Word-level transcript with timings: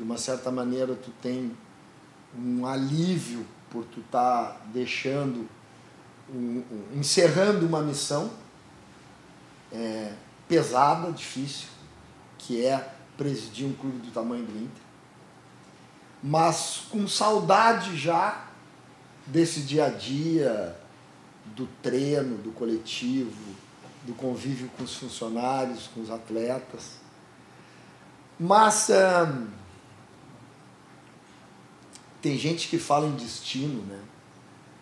de 0.00 0.04
uma 0.04 0.16
certa 0.16 0.50
maneira 0.50 0.94
tu 0.94 1.10
tem 1.20 1.54
um 2.34 2.64
alívio 2.64 3.44
por 3.68 3.84
tu 3.84 4.00
estar 4.00 4.44
tá 4.44 4.60
deixando, 4.72 5.46
um, 6.32 6.64
um, 6.72 6.98
encerrando 6.98 7.66
uma 7.66 7.82
missão 7.82 8.30
é, 9.70 10.14
pesada, 10.48 11.12
difícil, 11.12 11.68
que 12.38 12.64
é 12.64 12.94
presidir 13.18 13.66
um 13.66 13.74
clube 13.74 13.98
do 13.98 14.10
tamanho 14.10 14.46
do 14.46 14.56
Inter, 14.56 14.82
mas 16.22 16.84
com 16.88 17.06
saudade 17.06 17.94
já 17.94 18.46
desse 19.26 19.60
dia 19.60 19.84
a 19.84 19.90
dia, 19.90 20.80
do 21.44 21.68
treino, 21.82 22.38
do 22.38 22.52
coletivo, 22.52 23.54
do 24.04 24.14
convívio 24.14 24.70
com 24.78 24.82
os 24.82 24.94
funcionários, 24.94 25.88
com 25.88 26.00
os 26.00 26.10
atletas. 26.10 26.92
Mas 28.38 28.88
hum, 28.88 29.59
tem 32.20 32.38
gente 32.38 32.68
que 32.68 32.78
fala 32.78 33.06
em 33.06 33.16
destino, 33.16 33.82
né? 33.82 34.00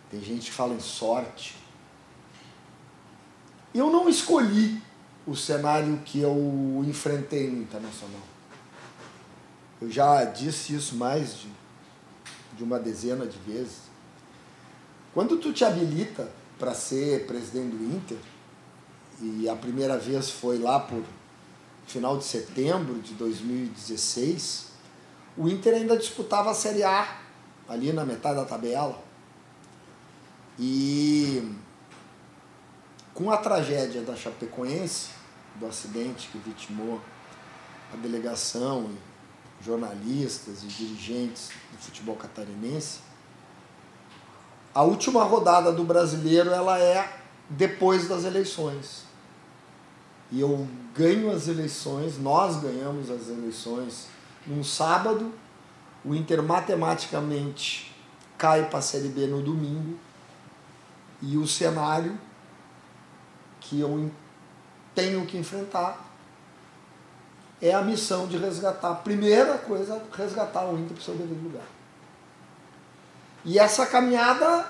Tem 0.09 0.21
gente 0.21 0.49
que 0.49 0.55
fala 0.55 0.73
em 0.73 0.79
sorte. 0.79 1.55
Eu 3.73 3.89
não 3.89 4.09
escolhi 4.09 4.81
o 5.25 5.35
cenário 5.35 6.01
que 6.03 6.19
eu 6.19 6.83
enfrentei 6.87 7.49
no 7.49 7.61
Internacional. 7.61 8.21
Eu 9.81 9.89
já 9.89 10.25
disse 10.25 10.75
isso 10.75 10.95
mais 10.95 11.37
de, 11.37 11.47
de 12.57 12.63
uma 12.63 12.79
dezena 12.79 13.25
de 13.25 13.37
vezes. 13.39 13.89
Quando 15.13 15.37
tu 15.37 15.53
te 15.53 15.63
habilita 15.63 16.29
para 16.57 16.73
ser 16.73 17.25
presidente 17.25 17.75
do 17.75 17.95
Inter, 17.95 18.17
e 19.21 19.47
a 19.47 19.55
primeira 19.55 19.97
vez 19.97 20.29
foi 20.29 20.57
lá 20.57 20.79
por 20.79 21.03
final 21.85 22.17
de 22.17 22.23
setembro 22.23 22.99
de 22.99 23.13
2016, 23.13 24.67
o 25.37 25.47
Inter 25.47 25.75
ainda 25.75 25.97
disputava 25.97 26.51
a 26.51 26.53
Série 26.53 26.83
A, 26.83 27.17
ali 27.69 27.93
na 27.93 28.03
metade 28.03 28.35
da 28.35 28.45
tabela. 28.45 28.99
E 30.57 31.55
com 33.13 33.31
a 33.31 33.37
tragédia 33.37 34.01
da 34.01 34.15
Chapecoense, 34.15 35.09
do 35.55 35.67
acidente 35.67 36.27
que 36.29 36.37
vitimou 36.39 36.99
a 37.93 37.95
delegação, 37.97 38.89
jornalistas 39.61 40.63
e 40.63 40.67
dirigentes 40.67 41.49
do 41.71 41.77
futebol 41.77 42.15
catarinense, 42.15 42.99
a 44.73 44.83
última 44.83 45.23
rodada 45.23 45.71
do 45.71 45.83
brasileiro 45.83 46.51
ela 46.51 46.79
é 46.79 47.21
depois 47.49 48.07
das 48.07 48.23
eleições. 48.23 49.03
E 50.31 50.39
eu 50.39 50.67
ganho 50.93 51.31
as 51.31 51.47
eleições, 51.47 52.17
nós 52.19 52.57
ganhamos 52.57 53.09
as 53.09 53.29
eleições 53.29 54.07
num 54.45 54.63
sábado, 54.63 55.33
o 56.03 56.15
Inter 56.15 56.41
matematicamente 56.41 57.93
cai 58.37 58.69
para 58.69 58.79
a 58.79 58.81
Série 58.81 59.09
B 59.09 59.27
no 59.27 59.41
domingo, 59.41 59.97
e 61.21 61.37
o 61.37 61.45
cenário 61.45 62.17
que 63.59 63.79
eu 63.79 64.09
tenho 64.95 65.25
que 65.25 65.37
enfrentar 65.37 66.05
é 67.61 67.73
a 67.73 67.81
missão 67.81 68.27
de 68.27 68.37
resgatar. 68.37 68.95
Primeira 68.95 69.57
coisa, 69.57 70.01
resgatar 70.13 70.65
o 70.65 70.77
Inter 70.77 70.93
para 70.93 71.01
o 71.01 71.03
seu 71.03 71.15
devido 71.15 71.43
lugar. 71.43 71.65
E 73.43 73.59
essa 73.59 73.85
caminhada, 73.85 74.65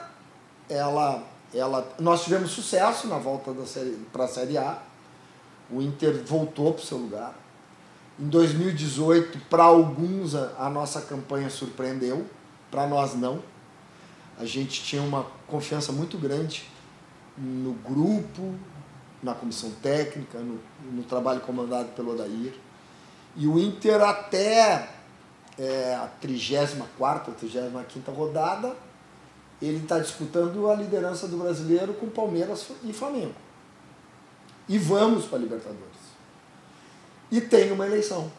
ela, 0.67 1.23
ela, 1.53 1.87
nós 1.99 2.23
tivemos 2.23 2.51
sucesso 2.51 3.07
na 3.07 3.17
volta 3.17 3.51
para 4.11 4.23
a 4.23 4.27
Série 4.27 4.57
A. 4.57 4.79
O 5.69 5.81
Inter 5.81 6.23
voltou 6.23 6.73
para 6.73 6.81
o 6.81 6.85
seu 6.85 6.97
lugar. 6.97 7.35
Em 8.19 8.27
2018, 8.27 9.39
para 9.49 9.63
alguns, 9.63 10.35
a, 10.35 10.69
nossa 10.69 10.99
campanha 11.01 11.49
surpreendeu, 11.49 12.25
para 12.69 12.85
nós 12.85 13.15
não. 13.15 13.41
A 14.37 14.45
gente 14.45 14.83
tinha 14.83 15.01
uma 15.01 15.25
confiança 15.47 15.93
muito 15.93 16.17
grande 16.17 16.69
no 17.37 17.71
grupo, 17.73 18.55
na 19.23 19.33
comissão 19.33 19.71
técnica, 19.81 20.39
no, 20.39 20.59
no 20.91 21.03
trabalho 21.03 21.39
comandado 21.41 21.89
pelo 21.89 22.11
Odair. 22.11 22.53
E 23.37 23.47
o 23.47 23.57
Inter 23.57 24.01
até 24.01 24.89
é, 25.57 25.95
a 25.95 26.07
34 26.19 27.33
35 27.33 28.11
rodada, 28.11 28.75
ele 29.61 29.77
está 29.77 29.97
disputando 29.97 30.69
a 30.69 30.75
liderança 30.75 31.25
do 31.25 31.37
brasileiro 31.37 31.93
com 31.93 32.09
Palmeiras 32.09 32.67
e 32.83 32.91
Flamengo. 32.91 33.35
E 34.67 34.77
vamos 34.77 35.25
para 35.25 35.37
a 35.37 35.41
Libertadores. 35.41 35.98
E 37.31 37.39
tem 37.41 37.71
uma 37.71 37.85
eleição. 37.85 38.31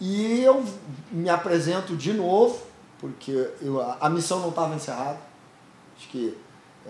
E 0.00 0.42
eu 0.42 0.64
me 1.12 1.28
apresento 1.28 1.96
de 1.96 2.12
novo, 2.12 2.60
porque 2.98 3.50
eu, 3.60 3.80
a 4.00 4.10
missão 4.10 4.40
não 4.40 4.48
estava 4.48 4.74
encerrada. 4.74 5.18
Acho 5.96 6.08
que, 6.08 6.36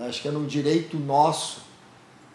acho 0.01 0.23
que 0.23 0.29
era 0.29 0.39
um 0.39 0.47
direito 0.47 0.99
nosso 0.99 1.61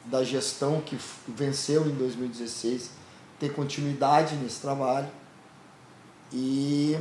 da 0.06 0.24
gestão 0.24 0.80
que 0.82 0.98
venceu 1.28 1.88
em 1.88 1.96
2016 1.96 2.92
ter 3.40 3.54
continuidade 3.54 4.36
nesse 4.36 4.62
trabalho 4.62 5.10
e 6.32 6.98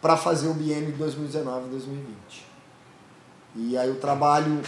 para 0.00 0.16
fazer 0.16 0.48
o 0.48 0.54
biênio 0.54 0.96
2019-2020. 0.96 2.06
E 3.56 3.76
aí 3.76 3.90
o 3.90 3.96
trabalho 3.96 4.62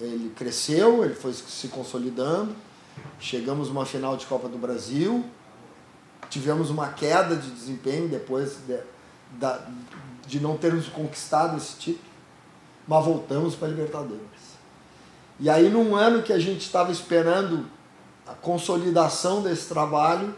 ele 0.00 0.30
cresceu, 0.30 1.04
ele 1.04 1.14
foi 1.14 1.32
se 1.32 1.68
consolidando, 1.68 2.54
chegamos 3.18 3.68
numa 3.68 3.84
final 3.84 4.16
de 4.16 4.26
Copa 4.26 4.48
do 4.48 4.58
Brasil, 4.58 5.24
tivemos 6.28 6.70
uma 6.70 6.88
queda 6.88 7.36
de 7.36 7.50
desempenho 7.50 8.08
depois 8.08 8.58
de, 8.66 8.76
de, 8.76 9.58
de 10.26 10.40
não 10.40 10.56
termos 10.56 10.88
conquistado 10.88 11.56
esse 11.56 11.76
título, 11.76 12.10
mas 12.86 13.04
voltamos 13.04 13.54
para 13.54 13.68
a 13.68 13.70
Libertadores. 13.70 14.50
E 15.38 15.48
aí 15.50 15.68
num 15.68 15.96
ano 15.96 16.22
que 16.22 16.32
a 16.32 16.38
gente 16.38 16.60
estava 16.60 16.92
esperando 16.92 17.66
a 18.26 18.34
consolidação 18.34 19.42
desse 19.42 19.68
trabalho, 19.68 20.34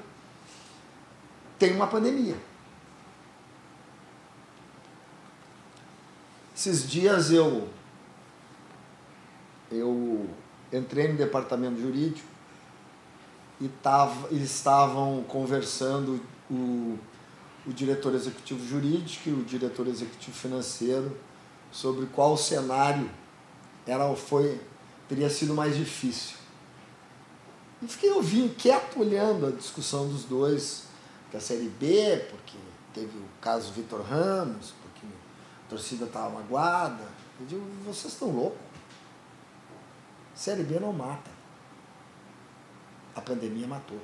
tem 1.58 1.74
uma 1.74 1.86
pandemia. 1.86 2.36
Esses 6.56 6.88
dias 6.88 7.30
eu 7.30 7.68
eu 9.70 10.28
entrei 10.72 11.08
no 11.08 11.16
departamento 11.16 11.80
jurídico 11.80 12.31
e 13.62 13.68
tava, 13.68 14.34
estavam 14.34 15.22
conversando 15.22 16.20
o, 16.50 16.98
o 17.64 17.72
diretor 17.72 18.12
executivo 18.12 18.66
jurídico 18.66 19.28
e 19.28 19.32
o 19.32 19.44
diretor 19.44 19.86
executivo 19.86 20.36
financeiro 20.36 21.16
sobre 21.70 22.06
qual 22.06 22.36
cenário 22.36 23.08
era, 23.86 24.12
foi, 24.16 24.60
teria 25.08 25.30
sido 25.30 25.54
mais 25.54 25.76
difícil. 25.76 26.36
E 27.80 27.86
fiquei 27.86 28.10
ouvindo, 28.10 28.54
quieto, 28.56 28.98
olhando 28.98 29.46
a 29.46 29.50
discussão 29.50 30.08
dos 30.08 30.24
dois 30.24 30.84
que 31.30 31.36
a 31.36 31.40
Série 31.40 31.68
B, 31.68 32.26
porque 32.30 32.58
teve 32.92 33.16
o 33.16 33.24
caso 33.40 33.72
Vitor 33.72 34.02
Ramos, 34.02 34.74
porque 34.82 35.06
a 35.06 35.70
torcida 35.70 36.06
estava 36.06 36.30
magoada. 36.30 37.04
Eu 37.40 37.46
digo, 37.46 37.62
vocês 37.84 38.12
estão 38.12 38.28
loucos. 38.28 38.58
Série 40.34 40.64
B 40.64 40.80
não 40.80 40.92
mata. 40.92 41.41
A 43.14 43.20
pandemia 43.20 43.66
matou. 43.66 44.00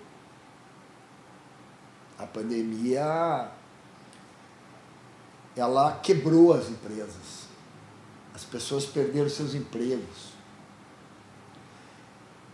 A 2.19 2.27
pandemia 2.27 3.51
ela 5.57 5.99
quebrou 6.01 6.53
as 6.53 6.69
empresas. 6.69 7.49
As 8.35 8.45
pessoas 8.45 8.85
perderam 8.85 9.29
seus 9.29 9.55
empregos. 9.55 10.33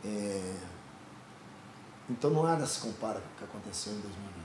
É... 0.05 0.57
Então 2.09 2.31
não 2.31 2.43
nada 2.43 2.67
se 2.67 2.81
compara 2.81 3.21
com 3.21 3.27
o 3.27 3.39
que 3.39 3.45
aconteceu 3.45 3.93
em 3.93 4.01
2020 4.01 4.45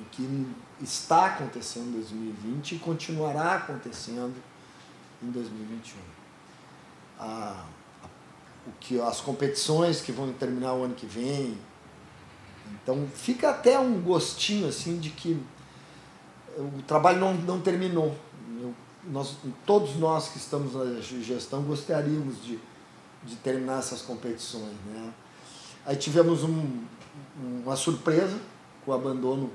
o 0.00 0.04
que 0.04 0.56
está 0.80 1.26
acontecendo 1.26 1.88
em 1.88 1.92
2020 1.92 2.76
e 2.76 2.78
continuará 2.78 3.56
acontecendo 3.56 4.34
em 5.22 5.30
2021. 5.30 5.98
A, 7.18 7.24
a, 7.24 7.66
o 8.66 8.72
que, 8.78 9.00
as 9.00 9.20
competições 9.20 10.00
que 10.00 10.12
vão 10.12 10.32
terminar 10.32 10.74
o 10.74 10.84
ano 10.84 10.94
que 10.94 11.06
vem. 11.06 11.56
Então 12.82 13.06
fica 13.14 13.50
até 13.50 13.78
um 13.78 14.00
gostinho 14.00 14.68
assim 14.68 14.98
de 14.98 15.10
que 15.10 15.40
o 16.56 16.82
trabalho 16.82 17.18
não, 17.18 17.34
não 17.34 17.60
terminou. 17.60 18.14
Eu, 18.60 18.74
nós, 19.04 19.36
todos 19.64 19.96
nós 19.96 20.28
que 20.28 20.38
estamos 20.38 20.74
na 20.74 21.00
gestão 21.00 21.62
gostaríamos 21.62 22.42
de, 22.44 22.58
de 23.24 23.36
terminar 23.36 23.78
essas 23.78 24.02
competições. 24.02 24.74
Né? 24.86 25.12
Aí 25.86 25.96
tivemos 25.96 26.44
um, 26.44 26.84
uma 27.64 27.76
surpresa 27.76 28.38
com 28.84 28.90
o 28.90 28.94
abandono 28.94 29.50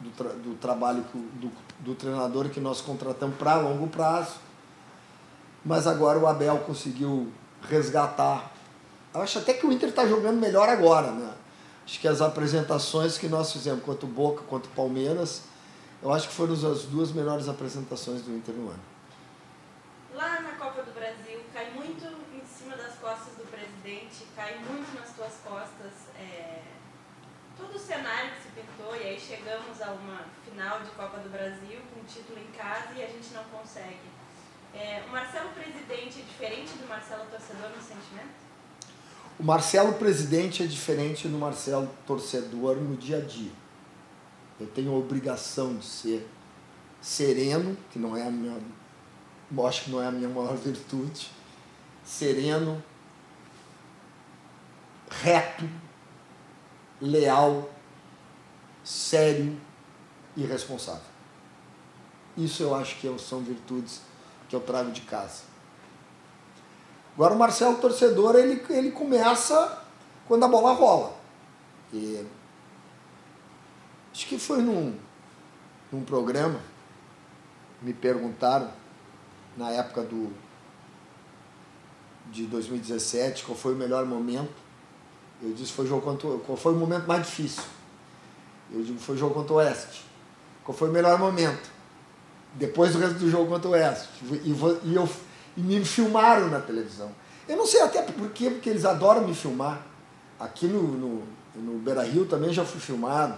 do, 0.00 0.10
tra 0.10 0.28
do 0.30 0.54
trabalho 0.54 1.04
do, 1.34 1.50
do 1.80 1.94
treinador 1.94 2.48
que 2.48 2.60
nós 2.60 2.80
contratamos 2.80 3.36
para 3.36 3.56
longo 3.56 3.86
prazo. 3.86 4.36
Mas 5.64 5.86
agora 5.86 6.18
o 6.18 6.26
Abel 6.26 6.58
conseguiu 6.60 7.30
resgatar. 7.68 8.52
Eu 9.12 9.22
acho 9.22 9.38
até 9.38 9.54
que 9.54 9.66
o 9.66 9.72
Inter 9.72 9.88
está 9.88 10.06
jogando 10.06 10.38
melhor 10.38 10.68
agora, 10.68 11.10
né? 11.10 11.34
Acho 11.84 11.98
que 11.98 12.06
as 12.06 12.20
apresentações 12.20 13.18
que 13.18 13.28
nós 13.28 13.52
fizemos, 13.52 13.82
quanto 13.84 14.06
Boca, 14.06 14.44
quanto 14.48 14.68
Palmeiras, 14.70 15.42
eu 16.02 16.12
acho 16.12 16.28
que 16.28 16.34
foram 16.34 16.54
as 16.54 16.84
duas 16.84 17.12
melhores 17.12 17.48
apresentações 17.48 18.22
do 18.22 18.34
Inter 18.34 18.54
no 18.54 18.70
ano. 18.70 18.80
Lá 20.14 20.40
na 20.40 20.52
Copa 20.52 20.82
do 20.82 20.92
Brasil, 20.92 21.40
cai 21.52 21.70
muito 21.72 22.04
em 22.06 22.46
cima 22.46 22.76
das 22.76 22.94
costas 22.94 23.34
do 23.36 23.44
presidente, 23.50 24.26
cai 24.36 24.58
muito 24.58 24.98
nas 24.98 25.10
tuas 25.14 25.34
costas 25.44 25.92
é, 26.16 26.62
todo 27.58 27.74
o 27.74 27.78
cenário 27.78 28.30
que 28.34 28.42
se 28.42 28.48
pintou, 28.48 28.96
e 28.96 29.02
aí 29.02 29.20
chegamos 29.20 29.82
a 29.82 29.90
uma 29.90 30.24
final 30.44 30.80
de 30.80 30.90
Copa 30.90 31.18
do 31.18 31.28
Brasil 31.28 31.80
com 31.92 32.04
título 32.04 32.38
em 32.38 32.50
casa 32.56 32.94
e 32.96 33.02
a 33.02 33.06
gente 33.06 33.34
não 33.34 33.44
consegue. 33.44 34.19
É, 34.74 35.02
o 35.06 35.10
Marcelo 35.10 35.50
Presidente 35.50 36.20
é 36.20 36.22
diferente 36.22 36.72
do 36.78 36.88
Marcelo 36.88 37.24
Torcedor 37.30 37.70
no 37.70 37.82
sentimento? 37.82 38.40
O 39.38 39.42
Marcelo 39.42 39.94
Presidente 39.94 40.62
é 40.62 40.66
diferente 40.66 41.26
do 41.26 41.38
Marcelo 41.38 41.88
Torcedor 42.06 42.76
no 42.76 42.96
dia 42.96 43.18
a 43.18 43.20
dia. 43.20 43.50
Eu 44.60 44.66
tenho 44.66 44.92
a 44.92 44.98
obrigação 44.98 45.76
de 45.76 45.84
ser 45.84 46.28
sereno, 47.00 47.76
que 47.90 47.98
não 47.98 48.16
é 48.16 48.26
a 48.26 48.30
minha, 48.30 48.60
acho 49.66 49.84
que 49.84 49.90
não 49.90 50.02
é 50.02 50.06
a 50.06 50.12
minha 50.12 50.28
maior 50.28 50.54
virtude, 50.58 51.30
sereno, 52.04 52.82
reto, 55.10 55.68
leal, 57.00 57.70
sério 58.84 59.58
e 60.36 60.44
responsável. 60.44 61.10
Isso 62.36 62.62
eu 62.62 62.74
acho 62.74 62.96
que 62.96 63.18
são 63.18 63.40
virtudes 63.40 64.02
que 64.50 64.56
eu 64.56 64.60
trago 64.60 64.90
de 64.90 65.02
casa. 65.02 65.44
Agora 67.14 67.34
o 67.34 67.38
Marcelo 67.38 67.78
torcedor, 67.78 68.34
ele, 68.34 68.62
ele 68.68 68.90
começa 68.90 69.80
quando 70.26 70.44
a 70.44 70.48
bola 70.48 70.72
rola. 70.72 71.16
E 71.92 72.26
acho 74.12 74.26
que 74.26 74.38
foi 74.38 74.60
num, 74.60 74.98
num 75.92 76.04
programa, 76.04 76.60
me 77.80 77.94
perguntaram, 77.94 78.70
na 79.56 79.70
época 79.70 80.02
do 80.02 80.32
de 82.30 82.46
2017, 82.46 83.44
qual 83.44 83.56
foi 83.56 83.74
o 83.74 83.76
melhor 83.76 84.04
momento. 84.04 84.54
Eu 85.42 85.52
disse 85.52 85.72
foi 85.72 85.86
jogo 85.86 86.02
contra, 86.02 86.28
qual 86.38 86.56
foi 86.56 86.72
o 86.72 86.76
momento 86.76 87.06
mais 87.06 87.26
difícil. 87.26 87.64
Eu 88.72 88.82
digo 88.82 88.98
foi 88.98 89.16
jogo 89.16 89.34
contra 89.34 89.52
o 89.52 89.56
Oeste. 89.56 90.04
Qual 90.64 90.76
foi 90.76 90.88
o 90.88 90.92
melhor 90.92 91.18
momento? 91.18 91.70
Depois 92.54 92.92
do 92.92 92.98
resto 92.98 93.18
do 93.18 93.30
jogo 93.30 93.46
contra 93.46 93.68
o 93.68 93.72
Oeste. 93.72 94.08
E, 94.44 94.50
e, 94.84 94.94
eu, 94.94 95.08
e 95.56 95.60
me 95.60 95.84
filmaram 95.84 96.48
na 96.48 96.60
televisão. 96.60 97.10
Eu 97.48 97.56
não 97.56 97.66
sei 97.66 97.80
até 97.82 98.02
por 98.02 98.30
quê, 98.30 98.50
porque 98.50 98.70
eles 98.70 98.84
adoram 98.84 99.26
me 99.26 99.34
filmar. 99.34 99.84
Aqui 100.38 100.66
no, 100.66 100.82
no, 100.82 101.22
no 101.54 101.78
Beira 101.78 102.02
Rio 102.02 102.26
também 102.26 102.52
já 102.52 102.64
fui 102.64 102.80
filmado. 102.80 103.34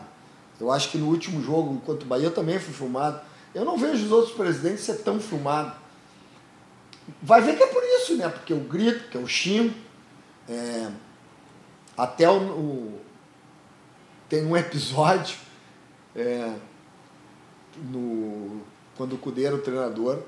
Eu 0.60 0.70
acho 0.70 0.90
que 0.90 0.98
no 0.98 1.08
último 1.08 1.42
jogo 1.42 1.80
contra 1.80 2.04
o 2.04 2.08
Bahia 2.08 2.26
eu 2.26 2.34
também 2.34 2.58
fui 2.58 2.72
filmado. 2.72 3.20
Eu 3.54 3.64
não 3.64 3.76
vejo 3.76 4.04
os 4.04 4.12
outros 4.12 4.34
presidentes 4.34 4.84
ser 4.84 4.98
tão 4.98 5.18
filmados. 5.18 5.74
Vai 7.20 7.40
ver 7.40 7.56
que 7.56 7.62
é 7.62 7.66
por 7.66 7.82
isso, 7.82 8.16
né? 8.16 8.28
Porque 8.28 8.52
eu 8.52 8.60
grito, 8.60 9.08
que 9.10 9.16
eu 9.16 9.26
xingo. 9.26 9.74
É, 10.48 10.90
até 11.96 12.28
o, 12.28 12.36
o, 12.36 13.00
tem 14.28 14.44
um 14.44 14.56
episódio 14.56 15.36
é, 16.14 16.52
no 17.76 18.62
quando 18.96 19.14
o 19.14 19.18
Cudê 19.18 19.44
era 19.44 19.54
o 19.54 19.60
treinador, 19.60 20.20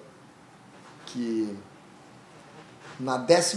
que 1.06 1.56
na 2.98 3.18
15 3.18 3.56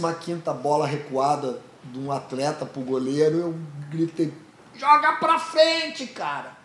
bola 0.61 0.85
recuada 0.85 1.61
de 1.83 1.99
um 1.99 2.11
atleta 2.11 2.65
pro 2.65 2.81
goleiro, 2.81 3.37
eu 3.37 3.55
gritei, 3.89 4.33
joga 4.75 5.13
pra 5.13 5.39
frente, 5.39 6.07
cara! 6.07 6.57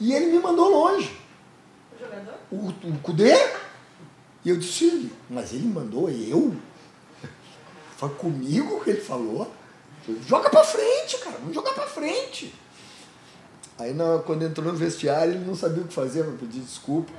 E 0.00 0.12
ele 0.12 0.26
me 0.26 0.38
mandou 0.38 0.68
longe. 0.68 1.16
O 1.94 1.98
jogador? 1.98 2.34
O, 2.50 2.68
o 2.68 2.98
Cudê? 3.02 3.34
E 4.44 4.50
eu 4.50 4.56
disse, 4.56 5.12
mas 5.30 5.52
ele 5.52 5.66
mandou 5.66 6.10
eu? 6.10 6.56
Foi 7.96 8.08
comigo 8.10 8.82
que 8.82 8.90
ele 8.90 9.00
falou? 9.00 9.52
Joga 10.26 10.50
pra 10.50 10.64
frente, 10.64 11.18
cara, 11.18 11.36
vamos 11.38 11.54
jogar 11.54 11.72
pra 11.72 11.86
frente. 11.86 12.52
Aí 13.78 13.94
quando 14.26 14.42
entrou 14.42 14.72
no 14.72 14.78
vestiário, 14.78 15.34
ele 15.34 15.44
não 15.44 15.54
sabia 15.54 15.82
o 15.84 15.86
que 15.86 15.94
fazer 15.94 16.24
para 16.24 16.32
pedir 16.34 16.60
desculpa. 16.60 17.12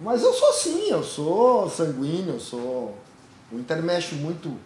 Mas 0.00 0.22
eu 0.22 0.32
sou 0.32 0.50
assim, 0.50 0.90
eu 0.90 1.02
sou 1.02 1.68
sanguíneo, 1.70 2.34
eu 2.34 2.40
sou. 2.40 2.98
O 3.52 3.58
Inter 3.58 3.82
mexe 3.82 4.14
muito 4.14 4.58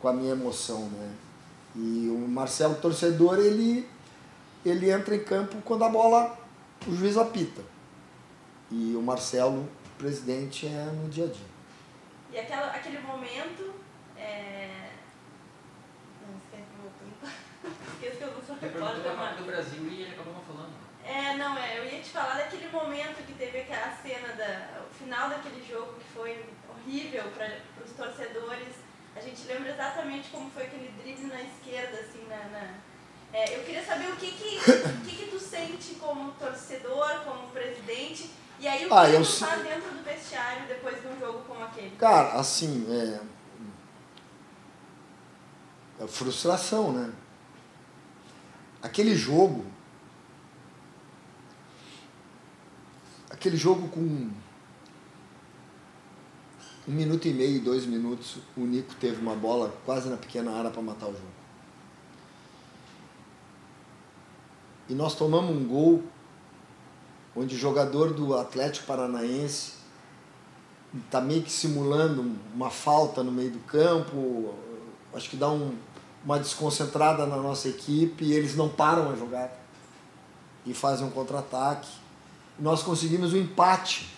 com 0.00 0.08
a 0.08 0.12
minha 0.12 0.32
emoção, 0.32 0.88
né? 0.90 1.14
E 1.74 2.08
o 2.10 2.28
Marcelo 2.28 2.74
torcedor, 2.76 3.38
ele, 3.38 3.88
ele 4.64 4.90
entra 4.90 5.14
em 5.14 5.24
campo 5.24 5.56
quando 5.64 5.84
a 5.84 5.88
bola, 5.88 6.38
o 6.86 6.94
juiz 6.94 7.16
apita. 7.16 7.62
E 8.70 8.94
o 8.96 9.02
Marcelo, 9.02 9.68
presidente, 9.98 10.66
é 10.66 10.90
no 10.92 11.08
dia 11.08 11.24
a 11.24 11.28
dia. 11.28 11.46
E 12.32 12.38
aquela, 12.38 12.66
aquele 12.66 12.98
momento. 13.00 13.74
É... 14.16 14.90
Não, 16.22 16.36
esquece 16.36 16.64
que 16.70 16.76
eu 16.76 16.82
vou 16.82 17.72
Esqueci 17.94 18.16
que 18.16 18.24
eu 18.24 18.32
não 18.32 18.42
sou 18.42 18.56
repórter. 18.56 19.38
do 19.38 19.46
Brasil 19.46 19.86
e 19.88 20.02
ele 20.02 20.12
acabou 20.12 20.34
não 20.34 20.40
falando. 20.42 20.72
É, 21.06 21.36
não, 21.36 21.56
é, 21.56 21.78
eu 21.78 21.84
ia 21.84 22.00
te 22.02 22.10
falar 22.10 22.34
daquele 22.34 22.68
momento 22.68 23.24
que 23.24 23.34
teve 23.34 23.60
aquela 23.60 23.96
cena, 24.02 24.34
da, 24.34 24.80
o 24.90 24.92
final 24.92 25.28
daquele 25.28 25.64
jogo 25.64 25.94
que 25.94 26.04
foi 26.12 26.44
horrível 26.68 27.30
para 27.30 27.58
os 27.84 27.92
torcedores. 27.92 28.74
A 29.14 29.20
gente 29.20 29.46
lembra 29.46 29.70
exatamente 29.70 30.28
como 30.30 30.50
foi 30.50 30.64
aquele 30.64 30.88
drible 31.00 31.28
na 31.28 31.42
esquerda, 31.42 32.00
assim, 32.00 32.26
na. 32.28 32.36
na 32.48 32.74
é, 33.32 33.56
eu 33.56 33.64
queria 33.64 33.84
saber 33.84 34.08
o 34.08 34.16
que 34.16 34.32
que, 34.32 34.58
o 34.58 35.04
que 35.04 35.16
que 35.16 35.30
tu 35.30 35.38
sente 35.38 35.94
como 35.94 36.32
torcedor, 36.32 37.20
como 37.24 37.48
presidente, 37.50 38.30
e 38.58 38.66
aí 38.66 38.84
o 38.84 38.88
que, 38.88 38.94
ah, 38.94 39.06
que 39.06 39.16
tu 39.16 39.24
se... 39.24 39.44
faz 39.44 39.62
dentro 39.62 39.90
do 39.90 40.02
vestiário 40.02 40.66
depois 40.66 41.00
de 41.00 41.06
um 41.06 41.20
jogo 41.20 41.44
como 41.46 41.64
aquele? 41.64 41.94
Cara, 41.96 42.32
assim, 42.32 42.86
é. 42.90 43.20
É 46.02 46.06
frustração, 46.06 46.92
né? 46.92 47.12
Aquele 48.82 49.14
jogo 49.14 49.75
aquele 53.36 53.56
jogo 53.56 53.88
com 53.88 54.00
um 54.00 56.92
minuto 56.92 57.28
e 57.28 57.34
meio, 57.34 57.62
dois 57.62 57.84
minutos, 57.84 58.38
o 58.56 58.60
Nico 58.60 58.94
teve 58.94 59.20
uma 59.20 59.34
bola 59.34 59.74
quase 59.84 60.08
na 60.08 60.16
pequena 60.16 60.52
área 60.52 60.70
para 60.70 60.80
matar 60.80 61.06
o 61.06 61.12
jogo. 61.12 61.36
E 64.88 64.94
nós 64.94 65.14
tomamos 65.14 65.54
um 65.54 65.66
gol 65.66 66.02
onde 67.34 67.54
o 67.54 67.58
jogador 67.58 68.14
do 68.14 68.34
Atlético 68.34 68.86
Paranaense 68.86 69.74
está 71.04 71.20
meio 71.20 71.42
que 71.42 71.52
simulando 71.52 72.24
uma 72.54 72.70
falta 72.70 73.22
no 73.22 73.30
meio 73.30 73.50
do 73.50 73.58
campo, 73.60 74.54
acho 75.12 75.28
que 75.28 75.36
dá 75.36 75.50
um, 75.50 75.76
uma 76.24 76.38
desconcentrada 76.38 77.26
na 77.26 77.36
nossa 77.36 77.68
equipe 77.68 78.24
e 78.24 78.32
eles 78.32 78.56
não 78.56 78.68
param 78.68 79.10
a 79.10 79.16
jogar 79.16 79.52
e 80.64 80.72
fazem 80.72 81.06
um 81.06 81.10
contra-ataque 81.10 82.05
nós 82.58 82.82
conseguimos 82.82 83.32
o 83.32 83.36
um 83.36 83.40
empate 83.40 84.14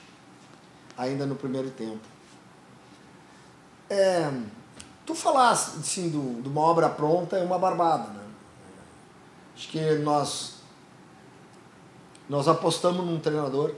ainda 0.96 1.26
no 1.26 1.34
primeiro 1.34 1.70
tempo. 1.70 2.00
É, 3.90 4.30
tu 5.06 5.14
falasse 5.14 5.78
assim, 5.78 6.10
de 6.10 6.48
uma 6.48 6.60
obra 6.60 6.88
pronta 6.88 7.36
é 7.36 7.42
uma 7.42 7.58
barbada. 7.58 8.08
Né? 8.10 8.24
Acho 9.56 9.68
que 9.68 9.80
nós, 9.96 10.56
nós 12.28 12.48
apostamos 12.48 13.04
num 13.04 13.18
treinador. 13.18 13.74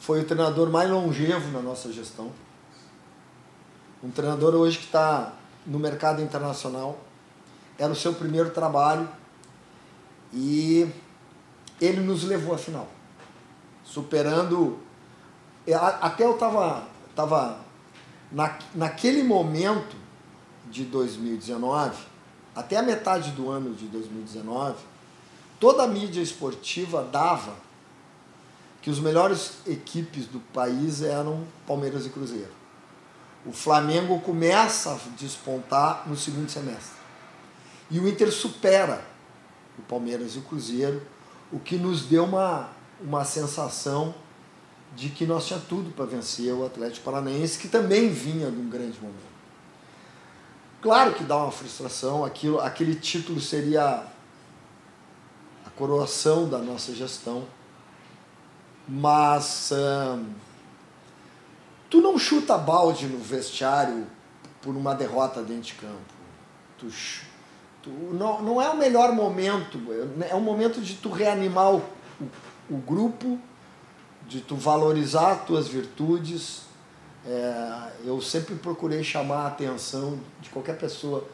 Foi 0.00 0.20
o 0.20 0.24
treinador 0.24 0.68
mais 0.68 0.90
longevo 0.90 1.50
na 1.52 1.60
nossa 1.60 1.92
gestão. 1.92 2.32
Um 4.02 4.10
treinador 4.10 4.54
hoje 4.54 4.78
que 4.78 4.86
está 4.86 5.32
no 5.64 5.78
mercado 5.78 6.20
internacional. 6.20 6.98
Era 7.78 7.92
o 7.92 7.96
seu 7.96 8.12
primeiro 8.12 8.50
trabalho. 8.50 9.08
E 10.32 10.90
ele 11.82 12.00
nos 12.00 12.22
levou 12.22 12.54
à 12.54 12.58
final. 12.58 12.88
Superando. 13.84 14.78
Até 16.00 16.24
eu 16.24 16.34
estava. 16.34 16.86
Tava, 17.14 17.60
na, 18.30 18.58
naquele 18.74 19.22
momento 19.22 19.94
de 20.70 20.84
2019, 20.84 21.94
até 22.54 22.78
a 22.78 22.82
metade 22.82 23.32
do 23.32 23.50
ano 23.50 23.74
de 23.74 23.86
2019, 23.86 24.76
toda 25.60 25.82
a 25.82 25.86
mídia 25.86 26.22
esportiva 26.22 27.04
dava 27.04 27.54
que 28.80 28.88
os 28.88 28.98
melhores 28.98 29.58
equipes 29.66 30.26
do 30.26 30.40
país 30.40 31.02
eram 31.02 31.46
Palmeiras 31.66 32.06
e 32.06 32.08
Cruzeiro. 32.08 32.50
O 33.44 33.52
Flamengo 33.52 34.20
começa 34.20 34.92
a 34.92 34.98
despontar 35.18 36.08
no 36.08 36.16
segundo 36.16 36.48
semestre. 36.48 36.96
E 37.90 37.98
o 37.98 38.08
Inter 38.08 38.32
supera 38.32 39.04
o 39.78 39.82
Palmeiras 39.82 40.34
e 40.34 40.38
o 40.38 40.42
Cruzeiro 40.42 41.02
o 41.52 41.60
que 41.60 41.76
nos 41.76 42.06
deu 42.06 42.24
uma, 42.24 42.70
uma 43.00 43.24
sensação 43.24 44.14
de 44.96 45.08
que 45.10 45.26
nós 45.26 45.46
tinha 45.46 45.60
tudo 45.60 45.90
para 45.90 46.04
vencer 46.04 46.52
o 46.52 46.64
Atlético 46.64 47.04
Paranaense, 47.04 47.58
que 47.58 47.68
também 47.68 48.10
vinha 48.10 48.50
de 48.50 48.58
um 48.58 48.68
grande 48.68 48.98
momento. 49.00 49.32
Claro 50.80 51.14
que 51.14 51.22
dá 51.22 51.36
uma 51.36 51.52
frustração, 51.52 52.24
aquilo, 52.24 52.60
aquele 52.60 52.94
título 52.94 53.40
seria 53.40 54.04
a 55.64 55.70
coroação 55.76 56.48
da 56.48 56.58
nossa 56.58 56.92
gestão, 56.92 57.46
mas 58.88 59.70
hum, 59.72 60.26
tu 61.88 62.00
não 62.00 62.18
chuta 62.18 62.58
balde 62.58 63.06
no 63.06 63.18
vestiário 63.18 64.06
por 64.60 64.76
uma 64.76 64.94
derrota 64.94 65.42
dentro 65.42 65.62
de 65.62 65.74
campo. 65.74 66.12
Tu, 66.78 66.88
tu, 67.82 67.90
não, 67.90 68.42
não 68.42 68.62
é 68.62 68.68
o 68.70 68.76
melhor 68.76 69.12
momento, 69.12 69.78
é 70.28 70.34
o 70.34 70.40
momento 70.40 70.80
de 70.80 70.94
tu 70.94 71.10
reanimar 71.10 71.74
o, 71.74 71.82
o, 72.20 72.30
o 72.70 72.76
grupo, 72.76 73.38
de 74.26 74.40
tu 74.40 74.56
valorizar 74.56 75.32
as 75.32 75.44
tuas 75.44 75.68
virtudes. 75.68 76.62
É, 77.26 77.92
eu 78.04 78.20
sempre 78.20 78.54
procurei 78.54 79.02
chamar 79.02 79.44
a 79.44 79.46
atenção 79.48 80.18
de 80.40 80.50
qualquer 80.50 80.78
pessoa 80.78 81.26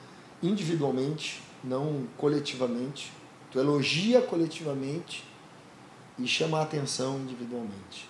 individualmente, 0.42 1.42
não 1.62 2.06
coletivamente. 2.16 3.12
Tu 3.50 3.58
elogia 3.58 4.20
coletivamente 4.20 5.24
e 6.18 6.26
chama 6.26 6.58
a 6.58 6.62
atenção 6.62 7.18
individualmente. 7.18 8.08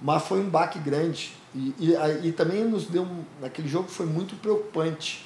Mas 0.00 0.22
foi 0.22 0.40
um 0.40 0.48
baque 0.48 0.78
grande. 0.78 1.34
E, 1.54 1.74
e, 1.78 2.28
e 2.28 2.32
também 2.32 2.64
nos 2.64 2.86
deu. 2.86 3.06
Naquele 3.40 3.68
jogo 3.68 3.88
foi 3.88 4.06
muito 4.06 4.36
preocupante, 4.36 5.24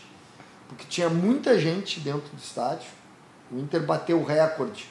porque 0.69 0.85
tinha 0.89 1.09
muita 1.09 1.59
gente 1.59 1.99
dentro 2.01 2.29
do 2.29 2.39
estádio. 2.39 2.91
O 3.51 3.59
Inter 3.59 3.83
bateu 3.83 4.23
recorde. 4.23 4.89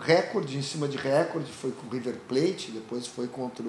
Recorde 0.00 0.56
em 0.56 0.62
cima 0.62 0.88
de 0.88 0.96
recorde, 0.96 1.52
foi 1.52 1.70
com 1.70 1.86
o 1.86 1.90
River 1.90 2.16
Plate, 2.26 2.72
depois 2.72 3.06
foi 3.06 3.28
contra 3.28 3.64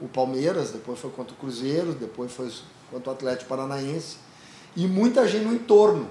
o 0.00 0.08
Palmeiras, 0.08 0.70
depois 0.70 0.98
foi 1.00 1.10
contra 1.10 1.32
o 1.34 1.36
Cruzeiro, 1.36 1.94
depois 1.94 2.30
foi 2.30 2.52
contra 2.90 3.10
o 3.10 3.14
Atlético 3.14 3.48
Paranaense. 3.48 4.18
E 4.76 4.86
muita 4.86 5.26
gente 5.26 5.44
no 5.44 5.54
entorno, 5.54 6.08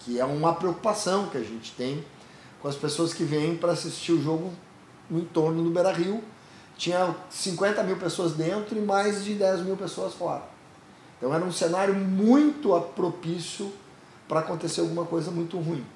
que 0.00 0.18
é 0.18 0.24
uma 0.24 0.54
preocupação 0.54 1.28
que 1.28 1.36
a 1.36 1.42
gente 1.42 1.72
tem 1.72 2.04
com 2.60 2.68
as 2.68 2.76
pessoas 2.76 3.12
que 3.12 3.22
vêm 3.22 3.56
para 3.56 3.72
assistir 3.72 4.12
o 4.12 4.22
jogo 4.22 4.52
no 5.10 5.18
entorno 5.18 5.62
do 5.62 5.70
Beira 5.70 5.92
Rio. 5.92 6.22
Tinha 6.76 7.14
50 7.28 7.82
mil 7.82 7.96
pessoas 7.96 8.32
dentro 8.32 8.76
e 8.76 8.80
mais 8.80 9.24
de 9.24 9.34
10 9.34 9.60
mil 9.60 9.76
pessoas 9.76 10.14
fora. 10.14 10.51
Então 11.22 11.32
era 11.32 11.44
um 11.44 11.52
cenário 11.52 11.94
muito 11.94 12.68
propício 12.96 13.72
para 14.26 14.40
acontecer 14.40 14.80
alguma 14.80 15.06
coisa 15.06 15.30
muito 15.30 15.56
ruim. 15.56 15.86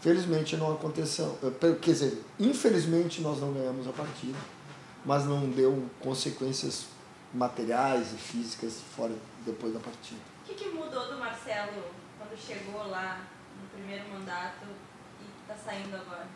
Felizmente 0.00 0.56
não 0.56 0.72
aconteceu, 0.72 1.38
eh, 1.44 1.76
quer 1.80 1.92
dizer, 1.92 2.24
infelizmente 2.40 3.20
nós 3.20 3.40
não 3.40 3.52
ganhamos 3.52 3.86
a 3.86 3.92
partida, 3.92 4.36
mas 5.04 5.24
não 5.26 5.48
deu 5.48 5.88
consequências 6.00 6.86
materiais 7.32 8.14
e 8.14 8.16
físicas 8.16 8.80
fora 8.96 9.12
depois 9.46 9.72
da 9.72 9.78
partida. 9.78 10.20
O 10.42 10.48
que, 10.48 10.54
que 10.54 10.68
mudou 10.70 11.06
do 11.06 11.18
Marcelo 11.20 11.84
quando 12.18 12.36
chegou 12.36 12.88
lá 12.88 13.28
no 13.62 13.68
primeiro 13.78 14.08
mandato 14.12 14.66
tá 15.46 15.54
saindo 15.54 15.94
agora? 15.94 16.26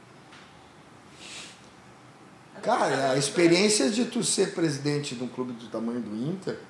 Cara, 2.62 3.10
a 3.10 3.16
experiência 3.16 3.90
de 3.90 4.04
tu 4.04 4.22
ser 4.22 4.54
presidente 4.54 5.16
de 5.16 5.24
um 5.24 5.28
clube 5.28 5.54
do 5.54 5.66
tamanho 5.66 6.00
do 6.00 6.14
Inter 6.14 6.67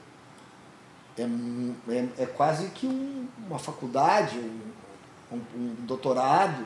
é, 1.19 1.95
é, 1.95 2.09
é 2.19 2.27
quase 2.27 2.69
que 2.69 2.87
um, 2.87 3.27
uma 3.47 3.59
faculdade, 3.59 4.39
um, 4.39 5.37
um, 5.37 5.41
um, 5.57 5.75
doutorado. 5.81 6.65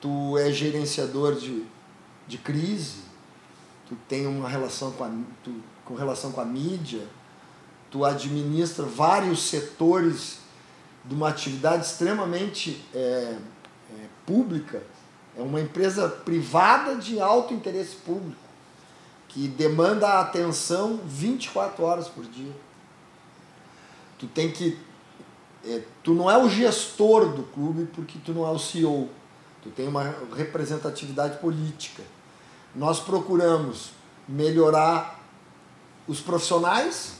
Tu 0.00 0.38
é 0.38 0.52
gerenciador 0.52 1.34
de, 1.34 1.64
de 2.26 2.38
crise, 2.38 3.00
tu 3.88 3.96
tem 4.08 4.26
uma 4.26 4.48
relação 4.48 4.92
com 4.92 5.04
a, 5.04 5.10
tu, 5.42 5.54
com 5.84 5.94
relação 5.94 6.32
com 6.32 6.40
a 6.40 6.44
mídia, 6.44 7.06
tu 7.90 8.04
administra 8.04 8.84
vários 8.84 9.48
setores 9.48 10.38
de 11.04 11.14
uma 11.14 11.28
atividade 11.28 11.86
extremamente 11.86 12.84
é, 12.94 12.98
é, 12.98 13.38
pública, 14.26 14.82
é 15.36 15.42
uma 15.42 15.60
empresa 15.60 16.08
privada 16.08 16.96
de 16.96 17.20
alto 17.20 17.54
interesse 17.54 17.96
público, 17.96 18.40
que 19.28 19.48
demanda 19.48 20.20
atenção 20.20 21.00
24 21.04 21.84
horas 21.84 22.08
por 22.08 22.24
dia. 22.24 22.52
Tu 24.18 24.26
tem 24.26 24.50
que. 24.50 24.78
É, 25.64 25.82
tu 26.02 26.14
não 26.14 26.30
é 26.30 26.38
o 26.38 26.48
gestor 26.48 27.28
do 27.28 27.42
clube 27.42 27.86
porque 27.94 28.18
tu 28.24 28.32
não 28.32 28.46
é 28.46 28.50
o 28.50 28.58
CEO. 28.58 29.08
Tu 29.62 29.70
tem 29.70 29.88
uma 29.88 30.14
representatividade 30.34 31.38
política. 31.38 32.02
Nós 32.74 33.00
procuramos 33.00 33.90
melhorar 34.28 35.20
os 36.06 36.20
profissionais, 36.20 37.14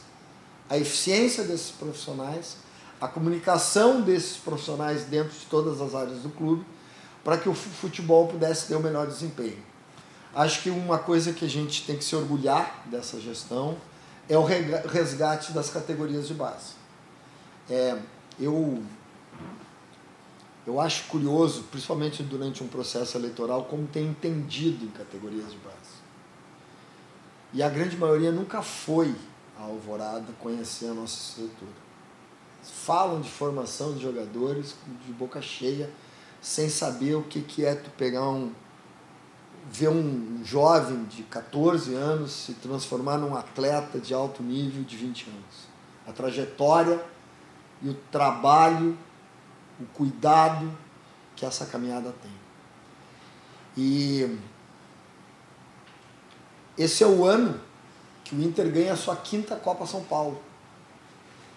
a 0.69 0.79
eficiência 0.79 1.45
desses 1.45 1.71
profissionais 1.71 2.59
a 3.01 3.07
comunicação 3.07 4.01
desses 4.01 4.37
profissionais 4.37 5.05
dentro 5.05 5.37
de 5.37 5.45
todas 5.47 5.81
as 5.81 5.95
áreas 5.95 6.21
do 6.21 6.31
clube, 6.31 6.65
para 7.23 7.37
que 7.37 7.49
o 7.49 7.55
futebol 7.55 8.29
pudesse 8.29 8.69
ter 8.69 8.77
o 8.77 8.81
melhor 8.81 9.07
desempenho. 9.07 9.59
Acho 10.35 10.63
que 10.63 10.71
uma 10.71 10.99
coisa 10.99 11.33
que 11.33 11.45
a 11.45 11.49
gente 11.49 11.85
tem 11.85 11.97
que 11.97 12.05
se 12.05 12.15
orgulhar 12.15 12.85
dessa 12.87 13.21
gestão 13.21 13.77
é 14.29 14.37
o 14.37 14.45
resgate 14.45 15.53
das 15.53 15.71
categorias 15.71 16.29
de 16.29 16.35
base. 16.35 16.76
É, 17.69 17.99
eu, 18.39 18.83
eu 20.67 20.81
acho 20.81 21.05
curioso, 21.05 21.65
principalmente 21.65 22.23
durante 22.23 22.63
um 22.63 22.69
processo 22.69 23.17
eleitoral, 23.17 23.65
como 23.65 23.87
tem 23.87 24.07
entendido 24.07 24.85
em 24.85 24.89
categorias 24.89 25.51
de 25.51 25.59
base. 25.59 25.97
E 27.53 27.63
a 27.63 27.69
grande 27.69 27.97
maioria 27.97 28.31
nunca 28.31 28.63
foi 28.63 29.15
à 29.59 29.63
Alvorada 29.63 30.33
conhecer 30.41 30.89
a 30.89 30.95
nossa 30.95 31.17
estrutura 31.17 31.87
falam 32.67 33.21
de 33.21 33.31
formação 33.31 33.95
de 33.95 34.03
jogadores 34.03 34.75
de 35.05 35.13
boca 35.13 35.41
cheia, 35.41 35.91
sem 36.41 36.69
saber 36.69 37.15
o 37.15 37.23
que, 37.23 37.41
que 37.41 37.65
é 37.65 37.75
tu 37.75 37.91
pegar 37.91 38.29
um. 38.29 38.51
ver 39.71 39.89
um 39.89 40.41
jovem 40.45 41.05
de 41.05 41.23
14 41.25 41.95
anos 41.95 42.33
se 42.33 42.55
transformar 42.55 43.19
num 43.19 43.35
atleta 43.35 43.99
de 43.99 44.13
alto 44.13 44.43
nível 44.43 44.85
de 44.85 44.97
20 44.97 45.29
anos. 45.29 45.77
A 46.07 46.13
trajetória 46.13 47.03
e 47.87 47.91
o 47.91 47.95
trabalho, 48.11 48.99
o 49.79 49.87
cuidado 49.87 50.77
que 51.37 51.47
essa 51.47 51.67
caminhada 51.67 52.13
tem. 52.21 52.33
E 53.77 54.39
esse 56.77 57.05
é 57.05 57.07
o 57.07 57.25
ano 57.25 57.61
que 58.25 58.35
o 58.35 58.43
Inter 58.43 58.73
ganha 58.73 58.93
a 58.93 58.97
sua 58.97 59.15
quinta 59.15 59.55
Copa 59.55 59.87
São 59.87 60.03
Paulo 60.03 60.43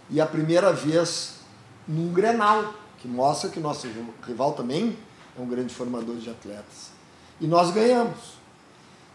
e 0.08 0.22
a 0.22 0.26
primeira 0.26 0.72
vez 0.72 1.40
num 1.88 2.14
Grenal, 2.14 2.76
que 3.00 3.08
mostra 3.08 3.50
que 3.50 3.60
nosso 3.60 3.88
rival 4.22 4.54
também 4.54 4.96
é 5.36 5.42
um 5.42 5.48
grande 5.48 5.74
formador 5.74 6.18
de 6.18 6.30
atletas. 6.30 6.92
E 7.42 7.48
nós 7.48 7.72
ganhamos. 7.72 8.38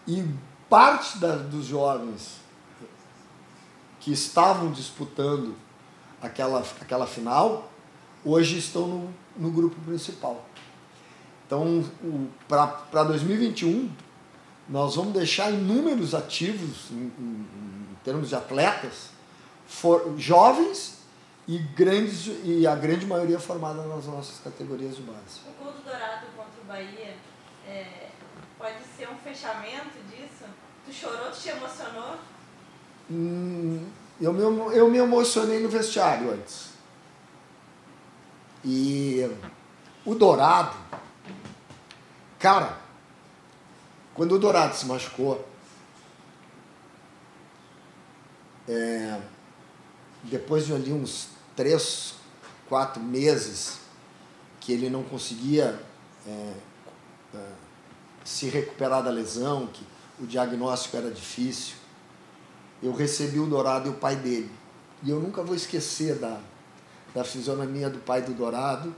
E 0.09 0.29
parte 0.69 1.19
da, 1.19 1.37
dos 1.37 1.67
jovens 1.67 2.41
que 4.01 4.11
estavam 4.13 4.73
disputando 4.73 5.55
aquela, 6.25 6.65
aquela 6.81 7.07
final, 7.07 7.71
hoje 8.25 8.59
estão 8.59 8.87
no, 8.87 9.15
no 9.37 9.51
grupo 9.51 9.77
principal. 9.83 10.45
Então, 11.47 11.85
para 12.49 13.05
2021, 13.05 13.91
nós 14.69 14.97
vamos 14.97 15.13
deixar 15.13 15.51
inúmeros 15.51 16.15
ativos 16.15 16.91
em, 16.91 17.13
em, 17.19 17.47
em 17.93 17.97
termos 18.03 18.31
de 18.31 18.35
atletas 18.35 19.11
for, 19.67 20.15
jovens 20.17 20.99
e 21.47 21.59
grandes 21.59 22.31
e 22.43 22.67
a 22.67 22.75
grande 22.75 23.05
maioria 23.05 23.39
formada 23.39 23.83
nas 23.83 24.07
nossas 24.07 24.41
categorias 24.41 24.97
de 24.97 25.03
base. 25.03 25.41
O 25.47 25.63
gol 25.63 25.73
do 25.73 25.83
Dourado 25.83 26.27
contra 26.35 26.61
o 26.63 26.65
Bahia 26.67 27.17
é, 27.67 28.09
pode 28.59 28.79
ser 28.97 29.09
um 29.11 29.17
fechamento 29.19 29.99
disso? 30.09 30.45
Tu 30.87 30.93
chorou, 30.93 31.31
tu 31.31 31.39
te 31.39 31.51
emocionou? 31.51 32.17
Hum, 33.11 33.87
eu, 34.21 34.33
me, 34.33 34.43
eu 34.77 34.91
me 34.91 34.99
emocionei 34.99 35.61
no 35.61 35.69
vestiário 35.69 36.33
antes. 36.33 36.69
E 38.65 39.29
o 40.05 40.15
Dourado, 40.15 40.77
cara, 42.39 42.79
quando 44.15 44.37
o 44.37 44.39
Dourado 44.39 44.75
se 44.75 44.87
machucou, 44.87 45.47
é, 48.69 49.21
depois 50.23 50.67
de 50.67 50.73
ali 50.73 50.93
uns 50.93 51.29
três, 51.55 52.15
quatro 52.69 53.03
meses 53.03 53.81
que 54.61 54.73
ele 54.73 54.89
não 54.89 55.03
conseguia 55.03 55.79
é, 56.27 56.55
é, 57.35 57.39
se 58.25 58.49
recuperar 58.49 59.03
da 59.03 59.11
lesão, 59.11 59.67
que 59.67 59.87
o 60.19 60.27
diagnóstico 60.27 60.97
era 60.97 61.11
difícil, 61.11 61.77
eu 62.83 62.93
recebi 62.93 63.39
o 63.39 63.47
Dourado 63.47 63.89
e 63.89 63.91
o 63.91 63.95
pai 63.95 64.17
dele. 64.17 64.51
E 65.03 65.11
eu 65.11 65.21
nunca 65.21 65.43
vou 65.43 65.55
esquecer 65.55 66.17
da, 66.17 66.41
da 67.15 67.25
fisionomia 67.25 67.91
do 67.91 67.99
pai 67.99 68.23
do 68.23 68.33
Dourado. 68.33 68.95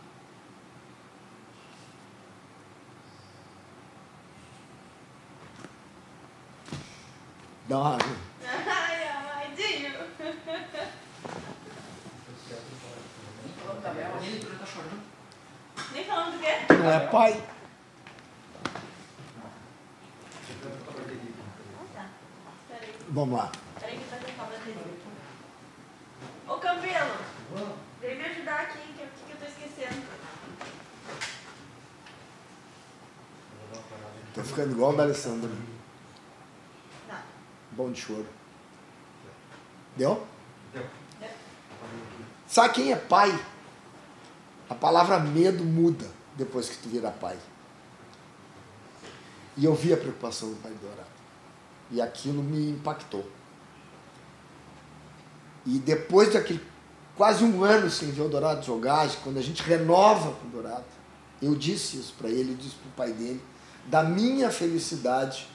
Dá 7.68 7.78
uma... 7.78 7.98
falando 16.06 16.32
do 16.32 16.38
quê? 16.38 16.72
Não 16.72 16.90
é 16.90 17.00
pai? 17.08 17.42
Tá. 21.94 22.06
Espera 22.62 22.84
aí. 22.84 22.94
Vamos 23.08 23.38
lá. 23.38 23.52
Espera 23.74 23.92
aí 23.92 23.98
que 23.98 24.10
vai 24.10 24.18
trocar 24.20 24.42
a 24.42 24.46
bateria. 24.46 24.96
Ô 26.48 26.58
Campelo, 26.58 27.10
vem 28.00 28.16
me 28.16 28.24
ajudar 28.24 28.60
aqui, 28.60 28.78
que 28.78 29.02
o 29.02 29.26
que, 29.26 29.32
eu 29.32 29.36
tô 29.36 29.46
esquecendo? 29.46 30.02
Tô 34.32 34.42
ficando 34.42 34.72
igual 34.72 34.92
o 34.92 34.96
da 34.96 35.02
Alessandro. 35.02 35.50
Não. 37.08 37.18
Bom 37.72 37.90
de 37.90 38.00
choro. 38.00 38.26
Deu? 39.96 40.24
Deu. 40.72 40.86
Sabe 42.46 42.74
quem 42.74 42.92
é 42.92 42.96
pai? 42.96 43.30
A 44.70 44.74
palavra 44.74 45.18
medo 45.18 45.64
muda 45.64 46.08
depois 46.36 46.68
que 46.68 46.76
tu 46.76 46.88
vira 46.88 47.10
pai. 47.10 47.38
E 49.56 49.64
eu 49.64 49.74
vi 49.74 49.92
a 49.92 49.96
preocupação 49.96 50.50
do 50.50 50.56
pai 50.56 50.70
do 50.70 50.78
Dourado. 50.78 51.08
E 51.90 52.00
aquilo 52.00 52.42
me 52.42 52.70
impactou. 52.70 53.28
E 55.66 55.78
depois 55.78 56.32
daquele 56.32 56.60
quase 57.16 57.42
um 57.44 57.64
ano 57.64 57.90
sem 57.90 58.10
ver 58.10 58.22
o 58.22 58.28
Dourado 58.28 58.64
jogar, 58.64 59.08
quando 59.24 59.38
a 59.38 59.42
gente 59.42 59.62
renova 59.62 60.32
com 60.32 60.46
o 60.46 60.50
Dourado, 60.50 60.84
eu 61.42 61.54
disse 61.54 61.96
isso 61.96 62.14
para 62.16 62.28
ele, 62.28 62.52
eu 62.52 62.56
disse 62.56 62.76
para 62.76 62.88
o 62.88 62.92
pai 62.92 63.12
dele, 63.12 63.42
da 63.86 64.02
minha 64.02 64.50
felicidade 64.50 65.48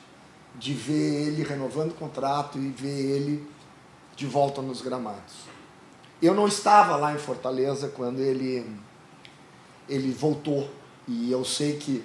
de 0.56 0.74
ver 0.74 1.28
ele 1.28 1.44
renovando 1.44 1.92
o 1.92 1.96
contrato 1.96 2.58
e 2.58 2.70
ver 2.70 2.88
ele 2.90 3.48
de 4.16 4.26
volta 4.26 4.62
nos 4.62 4.82
gramados. 4.82 5.52
Eu 6.22 6.36
não 6.36 6.48
estava 6.48 6.96
lá 6.96 7.14
em 7.14 7.18
Fortaleza 7.18 7.88
quando 7.88 8.20
ele, 8.20 8.70
ele 9.90 10.12
voltou. 10.12 10.70
E 11.08 11.32
eu 11.32 11.44
sei 11.44 11.78
que 11.78 12.04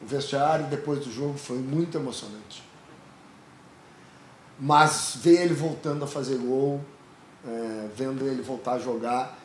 o 0.00 0.06
vestiário 0.06 0.66
depois 0.66 1.00
do 1.00 1.12
jogo 1.12 1.38
foi 1.38 1.58
muito 1.58 1.96
emocionante. 1.96 2.64
Mas 4.58 5.16
ver 5.16 5.42
ele 5.42 5.54
voltando 5.54 6.04
a 6.04 6.08
fazer 6.08 6.38
gol, 6.38 6.80
é, 7.46 7.88
vendo 7.94 8.26
ele 8.26 8.42
voltar 8.42 8.72
a 8.72 8.78
jogar, 8.78 9.38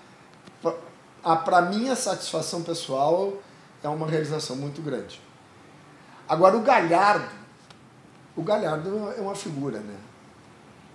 para 1.23 1.61
minha 1.63 1.95
satisfação 1.95 2.61
pessoal, 2.61 3.33
é 3.83 3.89
uma 3.89 4.07
realização 4.07 4.55
muito 4.55 4.81
grande. 4.81 5.19
Agora, 6.27 6.55
o 6.57 6.61
Galhardo, 6.61 7.29
o 8.35 8.43
Galhardo 8.43 9.13
é 9.17 9.21
uma 9.21 9.35
figura, 9.35 9.79
né? 9.79 9.95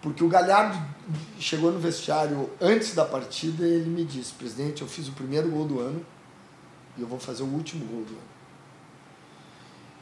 Porque 0.00 0.22
o 0.22 0.28
Galhardo 0.28 0.76
chegou 1.38 1.70
no 1.70 1.78
vestiário 1.78 2.50
antes 2.60 2.94
da 2.94 3.04
partida 3.04 3.66
e 3.66 3.72
ele 3.72 3.90
me 3.90 4.04
disse, 4.04 4.32
presidente, 4.32 4.82
eu 4.82 4.88
fiz 4.88 5.08
o 5.08 5.12
primeiro 5.12 5.48
gol 5.48 5.64
do 5.64 5.80
ano 5.80 6.04
e 6.96 7.02
eu 7.02 7.06
vou 7.06 7.18
fazer 7.18 7.42
o 7.42 7.46
último 7.46 7.84
gol 7.86 8.04
do 8.04 8.12
ano. 8.12 8.32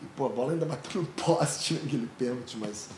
E 0.02 0.06
pô, 0.16 0.26
a 0.26 0.28
bola 0.30 0.52
ainda 0.52 0.64
bateu 0.64 1.02
no 1.02 1.06
poste 1.22 1.74
naquele 1.74 2.08
pênalti, 2.18 2.56
mas 2.56 2.88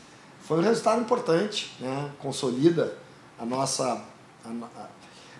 foi 0.40 0.58
um 0.58 0.62
resultado 0.62 1.00
importante, 1.00 1.74
né? 1.80 2.10
Consolida 2.18 2.96
a 3.42 3.46
nossa. 3.46 4.02
A, 4.44 4.48
a, 4.48 4.88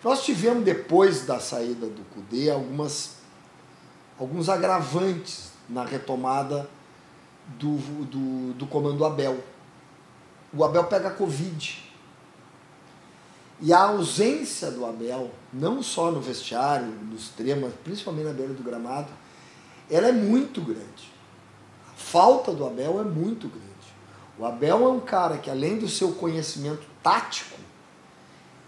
nós 0.05 0.25
tivemos 0.25 0.65
depois 0.65 1.25
da 1.25 1.39
saída 1.39 1.87
do 1.87 2.03
CUDE 2.15 2.51
algumas, 2.51 3.17
alguns 4.19 4.49
agravantes 4.49 5.53
na 5.69 5.85
retomada 5.85 6.69
do, 7.59 7.77
do, 8.05 8.53
do 8.55 8.67
comando 8.67 9.05
Abel 9.05 9.43
o 10.55 10.65
Abel 10.65 10.85
pega 10.85 11.11
Covid. 11.11 11.91
E 13.61 13.73
a 13.73 13.81
ausência 13.85 14.71
do 14.71 14.85
Abel, 14.85 15.31
não 15.53 15.83
só 15.83 16.11
no 16.11 16.21
vestiário, 16.21 16.87
no 16.87 17.17
extremo, 17.17 17.63
mas 17.63 17.75
principalmente 17.83 18.27
na 18.27 18.33
beira 18.33 18.53
do 18.53 18.63
gramado, 18.63 19.09
ela 19.91 20.09
é 20.09 20.13
muito 20.13 20.61
grande. 20.61 21.13
A 21.89 21.97
falta 21.97 22.53
do 22.53 22.67
Abel 22.67 23.01
é 23.01 23.05
muito 23.05 23.49
grande. 23.49 23.69
O 24.38 24.45
Abel 24.45 24.85
é 24.85 24.88
um 24.88 25.01
cara 25.01 25.38
que, 25.38 25.49
além 25.49 25.79
do 25.79 25.88
seu 25.88 26.12
conhecimento 26.12 26.83
tático, 27.03 27.59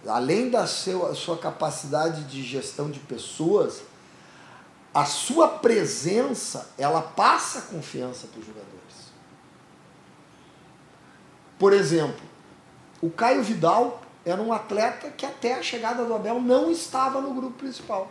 além 0.06 0.50
da 0.50 0.66
sua 0.66 1.38
capacidade 1.38 2.24
de 2.24 2.42
gestão 2.42 2.90
de 2.90 3.00
pessoas, 3.00 3.82
a 4.92 5.04
sua 5.04 5.48
presença, 5.48 6.70
ela 6.78 7.02
passa 7.02 7.62
confiança 7.62 8.26
para 8.28 8.40
os 8.40 8.46
jogadores. 8.46 8.74
Por 11.58 11.72
exemplo, 11.72 12.22
o 13.00 13.10
Caio 13.10 13.42
Vidal 13.42 14.02
era 14.24 14.40
um 14.40 14.52
atleta 14.52 15.10
que 15.10 15.26
até 15.26 15.54
a 15.54 15.62
chegada 15.62 16.04
do 16.04 16.14
Abel 16.14 16.40
não 16.40 16.70
estava 16.70 17.20
no 17.20 17.34
grupo 17.34 17.58
principal. 17.58 18.10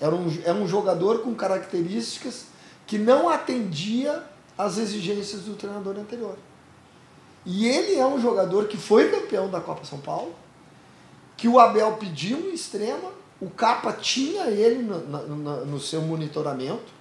Era 0.00 0.14
um, 0.14 0.26
era 0.44 0.54
um 0.54 0.66
jogador 0.66 1.20
com 1.20 1.34
características 1.34 2.46
que 2.86 2.98
não 2.98 3.28
atendia 3.28 4.24
às 4.58 4.76
exigências 4.76 5.42
do 5.42 5.54
treinador 5.54 5.96
anterior. 5.96 6.36
E 7.44 7.66
ele 7.66 7.96
é 7.96 8.06
um 8.06 8.20
jogador 8.20 8.68
que 8.68 8.76
foi 8.76 9.10
campeão 9.10 9.50
da 9.50 9.60
Copa 9.60 9.84
São 9.84 9.98
Paulo, 9.98 10.34
que 11.36 11.48
o 11.48 11.58
Abel 11.58 11.92
pediu 11.92 12.38
um 12.38 12.50
extrema, 12.50 13.10
o 13.40 13.50
Capa 13.50 13.92
tinha 13.92 14.44
ele 14.44 14.82
no, 14.82 14.98
no, 15.00 15.66
no 15.66 15.80
seu 15.80 16.00
monitoramento. 16.00 16.92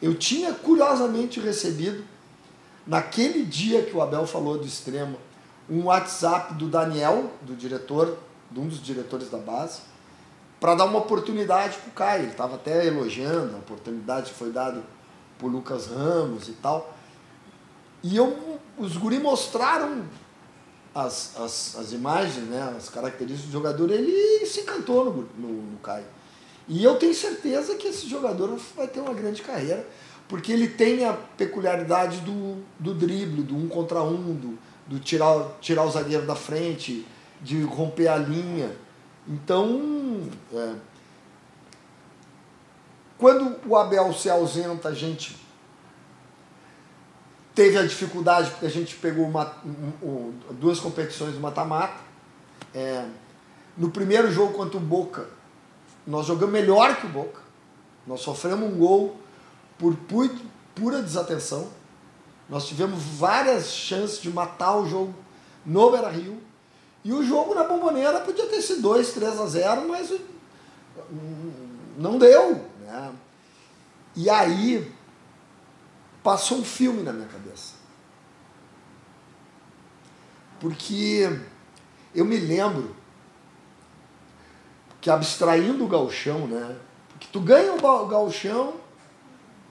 Eu 0.00 0.14
tinha 0.14 0.54
curiosamente 0.54 1.40
recebido 1.40 2.04
naquele 2.86 3.44
dia 3.44 3.82
que 3.82 3.96
o 3.96 4.00
Abel 4.00 4.26
falou 4.26 4.56
do 4.56 4.64
extremo, 4.64 5.18
um 5.68 5.84
WhatsApp 5.84 6.54
do 6.54 6.68
Daniel, 6.68 7.30
do 7.42 7.54
diretor, 7.54 8.16
de 8.50 8.60
um 8.60 8.68
dos 8.68 8.82
diretores 8.82 9.28
da 9.28 9.38
base, 9.38 9.80
para 10.58 10.74
dar 10.74 10.86
uma 10.86 11.00
oportunidade 11.00 11.76
para 11.78 11.88
o 11.88 11.92
Caio. 11.92 12.22
Ele 12.22 12.30
estava 12.30 12.54
até 12.54 12.86
elogiando 12.86 13.56
a 13.56 13.58
oportunidade 13.58 14.30
que 14.30 14.38
foi 14.38 14.50
dada 14.50 14.82
por 15.38 15.50
Lucas 15.50 15.86
Ramos 15.86 16.48
e 16.48 16.52
tal. 16.52 16.94
E 18.02 18.16
eu, 18.16 18.58
os 18.78 18.96
guri 18.96 19.18
mostraram 19.18 20.04
as, 21.06 21.36
as, 21.38 21.76
as 21.78 21.92
imagens, 21.92 22.48
né, 22.48 22.74
as 22.76 22.88
características 22.88 23.46
do 23.46 23.52
jogador, 23.52 23.90
ele 23.90 24.44
se 24.46 24.60
encantou 24.60 25.04
no, 25.04 25.28
no, 25.36 25.62
no 25.62 25.78
Caio. 25.78 26.06
E 26.66 26.82
eu 26.84 26.96
tenho 26.96 27.14
certeza 27.14 27.76
que 27.76 27.88
esse 27.88 28.08
jogador 28.08 28.58
vai 28.76 28.86
ter 28.86 29.00
uma 29.00 29.14
grande 29.14 29.42
carreira 29.42 29.86
porque 30.28 30.52
ele 30.52 30.68
tem 30.68 31.06
a 31.06 31.14
peculiaridade 31.14 32.20
do, 32.20 32.62
do 32.78 32.92
drible, 32.92 33.42
do 33.42 33.56
um 33.56 33.66
contra 33.66 34.02
um, 34.02 34.34
do, 34.34 34.58
do 34.86 35.00
tirar, 35.00 35.56
tirar 35.60 35.84
o 35.84 35.90
zagueiro 35.90 36.26
da 36.26 36.36
frente, 36.36 37.06
de 37.40 37.62
romper 37.62 38.08
a 38.08 38.16
linha. 38.16 38.76
Então, 39.26 40.28
é, 40.52 40.74
quando 43.16 43.58
o 43.66 43.74
Abel 43.74 44.12
se 44.12 44.28
ausenta, 44.28 44.90
a 44.90 44.94
gente 44.94 45.34
teve 47.58 47.76
a 47.76 47.82
dificuldade, 47.82 48.52
porque 48.52 48.66
a 48.66 48.70
gente 48.70 48.94
pegou 48.94 49.26
uma, 49.26 49.52
um, 50.00 50.32
duas 50.52 50.78
competições 50.78 51.34
do 51.34 51.40
mata-mata. 51.40 51.98
É, 52.72 53.04
no 53.76 53.90
primeiro 53.90 54.30
jogo 54.30 54.52
contra 54.52 54.76
o 54.76 54.80
Boca, 54.80 55.28
nós 56.06 56.24
jogamos 56.24 56.52
melhor 56.52 56.94
que 57.00 57.06
o 57.06 57.08
Boca. 57.08 57.40
Nós 58.06 58.20
sofremos 58.20 58.72
um 58.72 58.78
gol 58.78 59.16
por 59.76 59.96
pura 60.72 61.02
desatenção. 61.02 61.68
Nós 62.48 62.64
tivemos 62.64 63.02
várias 63.02 63.72
chances 63.72 64.20
de 64.20 64.30
matar 64.30 64.76
o 64.76 64.88
jogo 64.88 65.12
no 65.66 65.90
Beira 65.90 66.10
Rio. 66.10 66.40
E 67.04 67.12
o 67.12 67.24
jogo 67.24 67.56
na 67.56 67.64
Bomboneira 67.64 68.20
podia 68.20 68.46
ter 68.46 68.62
sido 68.62 68.82
2, 68.82 69.14
3 69.14 69.40
a 69.40 69.46
0, 69.46 69.88
mas 69.88 70.12
hum, 70.12 71.50
não 71.98 72.18
deu. 72.18 72.64
Né? 72.86 73.12
E 74.14 74.30
aí 74.30 74.92
passou 76.22 76.58
um 76.58 76.64
filme 76.64 77.02
na 77.02 77.12
minha 77.12 77.28
cabeça. 77.28 77.74
Porque 80.60 81.40
eu 82.14 82.24
me 82.24 82.36
lembro 82.36 82.96
que 85.00 85.10
abstraindo 85.10 85.84
o 85.84 85.88
galchão, 85.88 86.46
né? 86.46 86.76
Porque 87.10 87.28
tu 87.32 87.40
ganha 87.40 87.74
o 87.74 88.06
galchão 88.06 88.74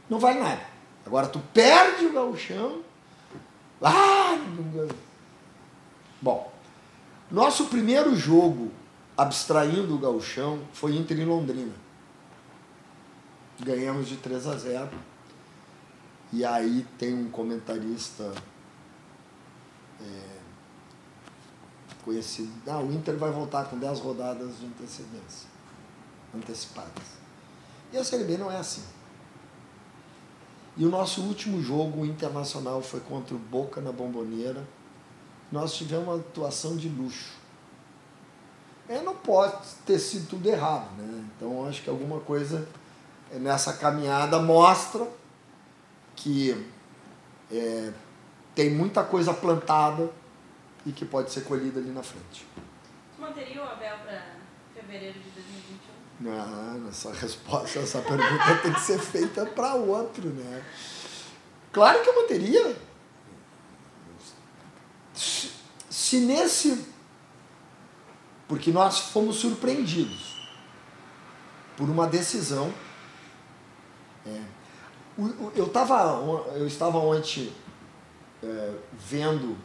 não 0.10 0.20
vale 0.20 0.40
nada. 0.40 0.62
Agora 1.06 1.28
tu 1.28 1.40
perde 1.54 2.06
o 2.06 2.14
gauchão. 2.14 2.82
Ah! 3.82 4.38
Bom, 6.22 6.52
nosso 7.30 7.66
primeiro 7.66 8.16
jogo, 8.16 8.72
abstraindo 9.16 9.96
o 9.96 10.00
gauchão, 10.00 10.62
foi 10.74 10.96
Inter 10.96 11.20
em 11.20 11.26
Londrina. 11.26 11.74
Ganhamos 13.60 14.08
de 14.08 14.18
3 14.18 14.48
a 14.48 14.58
0. 14.58 14.90
E 16.32 16.44
aí 16.44 16.86
tem 16.98 17.14
um 17.14 17.30
comentarista 17.30 18.34
é, 20.02 20.38
conhecido. 22.04 22.52
Ah, 22.68 22.80
o 22.80 22.92
Inter 22.92 23.18
vai 23.18 23.32
voltar 23.32 23.66
com 23.66 23.78
10 23.78 24.00
rodadas 24.00 24.60
de 24.60 24.66
antecedência. 24.66 25.50
Antecipadas. 26.36 27.18
E 27.92 27.98
a 27.98 28.04
Série 28.04 28.26
B 28.26 28.38
não 28.38 28.52
é 28.52 28.58
assim. 28.58 28.84
E 30.76 30.86
o 30.86 30.90
nosso 30.90 31.22
último 31.22 31.62
jogo 31.62 32.06
internacional 32.06 32.82
foi 32.82 33.00
contra 33.00 33.34
o 33.34 33.40
Boca 33.40 33.82
na 33.82 33.92
Bomboneira. 33.92 34.68
Nós 35.52 35.74
tivemos 35.74 36.08
uma 36.08 36.18
atuação 36.18 36.76
de 36.76 36.90
luxo. 36.90 37.34
É, 38.88 39.02
não 39.02 39.16
pode 39.16 39.58
ter 39.86 39.98
sido 39.98 40.30
tudo 40.30 40.48
errado, 40.48 40.90
né? 40.98 41.26
Então 41.36 41.68
acho 41.68 41.82
que 41.82 41.90
alguma 41.90 42.20
coisa 42.20 42.68
nessa 43.34 43.74
caminhada 43.74 44.40
mostra 44.40 45.08
que 46.18 46.68
é, 47.52 47.94
tem 48.54 48.72
muita 48.72 49.04
coisa 49.04 49.34
plantada 49.34 50.12
e 50.86 50.92
que 50.92 51.06
pode 51.06 51.32
ser 51.32 51.42
colhida 51.42 51.80
ali 51.80 51.92
na 51.92 52.04
frente. 52.04 52.46
Tu 53.16 53.22
manteria 53.22 53.62
o 53.62 53.66
Abel 53.66 53.98
para 54.00 54.36
fevereiro 54.74 55.20
de 55.20 55.30
2021? 55.30 55.98
Não, 56.20 56.90
essa 56.90 57.14
resposta, 57.14 57.80
essa 57.80 58.02
pergunta 58.02 58.58
tem 58.64 58.74
que 58.74 58.82
ser 58.82 59.00
feita 59.00 59.46
para 59.46 59.76
outro, 59.76 60.30
né? 60.30 60.66
Claro 61.72 62.02
que 62.02 62.10
eu 62.10 62.22
manteria. 62.22 62.76
Se, 65.14 65.52
se 65.90 66.20
nesse. 66.22 66.88
Porque 68.48 68.72
nós 68.72 69.00
fomos 69.00 69.36
surpreendidos 69.36 70.36
por 71.76 71.88
uma 71.88 72.08
decisão. 72.08 72.74
É, 74.26 74.57
eu, 75.56 75.70
tava, 75.70 76.22
eu 76.56 76.68
estava 76.68 76.98
ontem 76.98 77.52
é, 78.44 78.74
vendo 78.94 79.58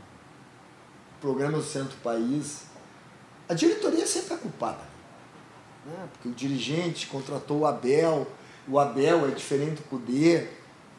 programas 1.21 1.65
do 1.65 1.71
Centro 1.71 1.97
País. 1.99 2.65
A 3.49 3.55
diretoria 3.55 4.07
sempre 4.07 4.35
é 4.35 4.37
culpada 4.39 4.93
né? 5.85 6.09
porque 6.13 6.29
o 6.29 6.33
dirigente 6.33 7.07
contratou 7.07 7.61
o 7.61 7.67
Abel, 7.67 8.27
o 8.69 8.79
Abel 8.79 9.27
é 9.27 9.31
diferente 9.31 9.77
do 9.77 9.89
Cudê. 9.89 10.47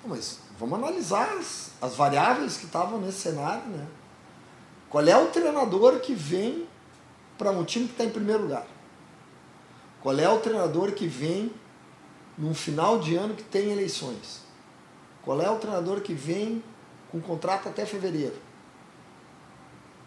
Mas 0.05 0.39
vamos 0.59 0.77
analisar 0.79 1.29
as, 1.37 1.71
as 1.81 1.95
variáveis 1.95 2.57
que 2.57 2.65
estavam 2.65 2.99
nesse 2.99 3.19
cenário. 3.19 3.65
Né? 3.67 3.87
Qual 4.89 5.05
é 5.05 5.17
o 5.17 5.27
treinador 5.27 5.99
que 5.99 6.13
vem 6.13 6.67
para 7.37 7.51
um 7.51 7.63
time 7.63 7.85
que 7.85 7.93
está 7.93 8.03
em 8.03 8.09
primeiro 8.09 8.43
lugar? 8.43 8.67
Qual 10.01 10.17
é 10.17 10.27
o 10.27 10.39
treinador 10.39 10.91
que 10.91 11.07
vem 11.07 11.51
num 12.37 12.53
final 12.53 12.99
de 12.99 13.15
ano 13.15 13.35
que 13.35 13.43
tem 13.43 13.71
eleições? 13.71 14.41
Qual 15.23 15.41
é 15.41 15.49
o 15.49 15.57
treinador 15.57 16.01
que 16.01 16.13
vem 16.13 16.63
com 17.11 17.21
contrato 17.21 17.69
até 17.69 17.85
fevereiro? 17.85 18.35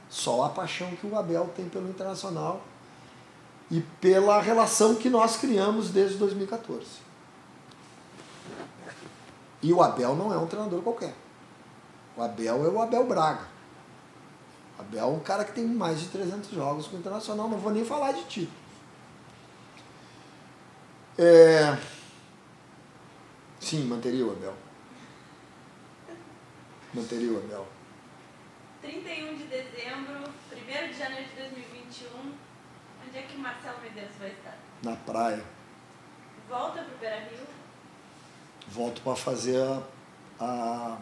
Só 0.09 0.45
a 0.45 0.49
paixão 0.49 0.91
que 0.97 1.07
o 1.07 1.17
Abel 1.17 1.51
tem 1.55 1.69
pelo 1.69 1.89
Internacional 1.89 2.63
e 3.71 3.81
pela 4.01 4.41
relação 4.41 4.95
que 4.95 5.11
nós 5.11 5.37
criamos 5.37 5.91
desde 5.91 6.17
2014. 6.19 6.85
E 9.63 9.73
o 9.73 9.83
Abel 9.83 10.15
não 10.15 10.33
é 10.33 10.39
um 10.39 10.47
treinador 10.47 10.83
qualquer. 10.83 11.15
O 12.17 12.23
Abel 12.23 12.65
é 12.65 12.69
o 12.69 12.81
Abel 12.81 13.05
Braga. 13.07 13.47
O 14.79 14.83
Abel 14.83 15.05
é 15.05 15.07
um 15.07 15.19
cara 15.21 15.45
que 15.45 15.53
tem 15.53 15.67
mais 15.67 16.01
de 16.01 16.09
300 16.09 16.51
jogos 16.51 16.87
com 16.87 16.97
o 16.97 16.99
Internacional, 16.99 17.49
não 17.49 17.59
vou 17.59 17.73
nem 17.73 17.85
falar 17.85 18.13
de 18.13 18.23
títulos. 18.25 18.67
É... 21.19 21.77
Sim, 23.67 23.83
manteria 23.87 24.25
o 24.25 24.31
Abel. 24.31 24.55
Manteria 26.95 27.33
o 27.33 27.39
Abel. 27.39 27.67
31 28.81 29.39
de 29.39 29.45
dezembro, 29.49 30.31
1 30.53 30.93
de 30.93 30.97
janeiro 30.97 31.29
de 31.29 31.35
2021, 31.35 32.33
Onde 33.05 33.19
é 33.19 33.23
que 33.23 33.35
o 33.35 33.41
Marcelo 33.41 33.81
Medeiros 33.83 34.15
vai 34.21 34.31
estar? 34.31 34.57
Na 34.85 34.95
praia. 34.95 35.45
Volta 36.49 36.81
para 36.81 36.95
o 36.95 36.99
Beira 36.99 37.29
Rio? 37.29 37.45
Volto 38.69 39.03
para 39.03 39.17
fazer 39.17 39.61
a, 39.61 39.83
a, 40.39 40.99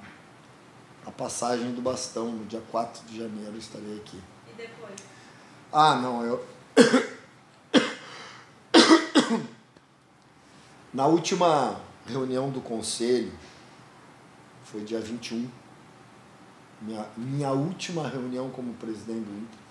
a, 1.05 1.11
passagem 1.11 1.75
do 1.75 1.83
bastão. 1.83 2.33
No 2.33 2.47
dia 2.47 2.63
4 2.71 3.05
de 3.05 3.19
janeiro 3.19 3.59
estarei 3.59 3.99
aqui. 3.99 4.23
E 4.49 4.53
depois? 4.55 4.95
Ah, 5.71 5.97
não, 5.97 6.25
eu. 6.25 6.43
Na 10.95 11.07
última 11.07 11.79
reunião 12.07 12.51
do 12.51 12.61
conselho, 12.61 13.33
foi 14.65 14.83
dia 14.83 15.01
21, 15.01 15.49
minha, 16.83 17.07
minha 17.17 17.51
última 17.51 18.09
reunião 18.09 18.51
como 18.51 18.75
presidente 18.75 19.25
do 19.25 19.33
Inter 19.33 19.65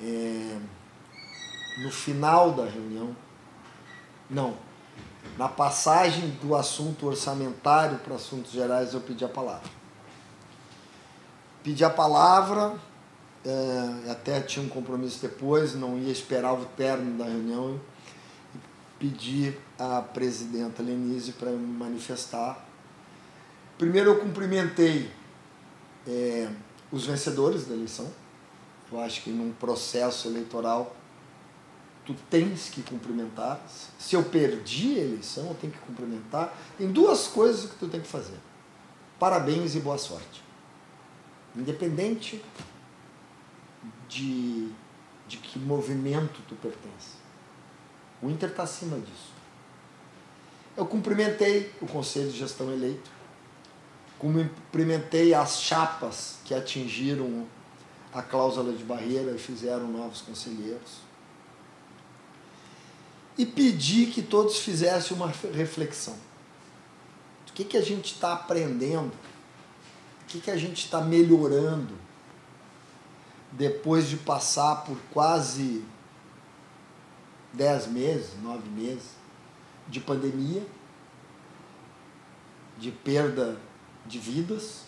é, 0.00 0.58
no 1.78 1.90
final 1.90 2.52
da 2.52 2.64
reunião, 2.64 3.14
não, 4.28 4.56
na 5.36 5.48
passagem 5.48 6.30
do 6.42 6.54
assunto 6.54 7.06
orçamentário 7.06 7.98
para 7.98 8.14
assuntos 8.14 8.52
gerais, 8.52 8.94
eu 8.94 9.00
pedi 9.00 9.24
a 9.24 9.28
palavra. 9.28 9.68
Pedi 11.62 11.84
a 11.84 11.90
palavra, 11.90 12.74
é, 13.44 14.10
até 14.10 14.40
tinha 14.40 14.64
um 14.64 14.68
compromisso 14.68 15.20
depois, 15.20 15.74
não 15.74 15.98
ia 15.98 16.12
esperar 16.12 16.52
o 16.52 16.64
término 16.64 17.18
da 17.18 17.24
reunião, 17.24 17.80
pedi 18.98 19.56
à 19.78 20.02
presidenta 20.02 20.82
Lenise 20.82 21.32
para 21.32 21.50
me 21.50 21.66
manifestar. 21.66 22.66
Primeiro, 23.76 24.10
eu 24.10 24.20
cumprimentei 24.20 25.10
é, 26.06 26.50
os 26.90 27.06
vencedores 27.06 27.66
da 27.66 27.74
eleição, 27.74 28.10
eu 28.90 29.00
acho 29.00 29.22
que 29.22 29.30
num 29.30 29.52
processo 29.52 30.28
eleitoral 30.28 30.96
tu 32.04 32.14
tens 32.30 32.70
que 32.70 32.82
cumprimentar. 32.82 33.60
Se 33.98 34.16
eu 34.16 34.24
perdi 34.24 34.98
a 34.98 35.02
eleição, 35.02 35.48
eu 35.48 35.54
tenho 35.54 35.72
que 35.72 35.78
cumprimentar. 35.80 36.56
Tem 36.78 36.90
duas 36.90 37.26
coisas 37.26 37.70
que 37.70 37.76
tu 37.76 37.86
tem 37.86 38.00
que 38.00 38.08
fazer. 38.08 38.38
Parabéns 39.18 39.74
e 39.74 39.80
boa 39.80 39.98
sorte. 39.98 40.42
Independente 41.54 42.42
de, 44.08 44.70
de 45.26 45.36
que 45.36 45.58
movimento 45.58 46.40
tu 46.48 46.54
pertence. 46.56 47.27
O 48.22 48.28
Inter 48.28 48.50
está 48.50 48.64
acima 48.64 48.98
disso. 48.98 49.32
Eu 50.76 50.86
cumprimentei 50.86 51.72
o 51.80 51.86
Conselho 51.86 52.30
de 52.30 52.38
Gestão 52.38 52.72
eleito, 52.72 53.10
cumprimentei 54.18 55.34
as 55.34 55.60
chapas 55.60 56.36
que 56.44 56.54
atingiram 56.54 57.46
a 58.12 58.22
cláusula 58.22 58.72
de 58.72 58.82
barreira 58.84 59.32
e 59.32 59.38
fizeram 59.38 59.88
novos 59.88 60.20
conselheiros. 60.20 61.08
E 63.36 63.46
pedi 63.46 64.06
que 64.06 64.22
todos 64.22 64.58
fizessem 64.58 65.16
uma 65.16 65.32
reflexão. 65.52 66.16
O 67.48 67.52
que, 67.52 67.64
que 67.64 67.76
a 67.76 67.82
gente 67.82 68.14
está 68.14 68.32
aprendendo? 68.32 69.12
O 70.22 70.26
que, 70.26 70.40
que 70.40 70.50
a 70.50 70.56
gente 70.56 70.84
está 70.84 71.00
melhorando 71.00 71.94
depois 73.52 74.08
de 74.08 74.16
passar 74.16 74.84
por 74.84 74.96
quase 75.12 75.84
dez 77.52 77.86
meses, 77.86 78.30
nove 78.42 78.68
meses 78.68 79.10
de 79.86 80.00
pandemia, 80.00 80.62
de 82.78 82.90
perda 82.90 83.58
de 84.06 84.18
vidas, 84.18 84.84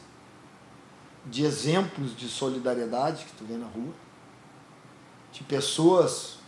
de 1.27 1.45
exemplos 1.45 2.17
de 2.17 2.29
solidariedade 2.29 3.25
que 3.25 3.33
tu 3.33 3.45
vê 3.45 3.55
na 3.55 3.67
rua, 3.67 3.93
de 5.33 5.43
pessoas 5.45 6.39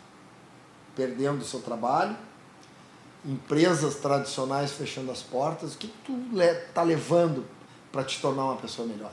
perdendo 0.95 1.45
seu 1.45 1.61
trabalho, 1.61 2.17
empresas 3.25 3.97
tradicionais 3.97 4.73
fechando 4.73 5.11
as 5.11 5.23
portas, 5.23 5.75
o 5.75 5.79
que, 5.79 5.89
que 5.89 5.99
tu 6.05 6.41
está 6.41 6.83
levando 6.83 7.47
para 7.91 8.05
te 8.05 8.21
tornar 8.21 8.45
uma 8.45 8.57
pessoa 8.57 8.87
melhor? 8.87 9.13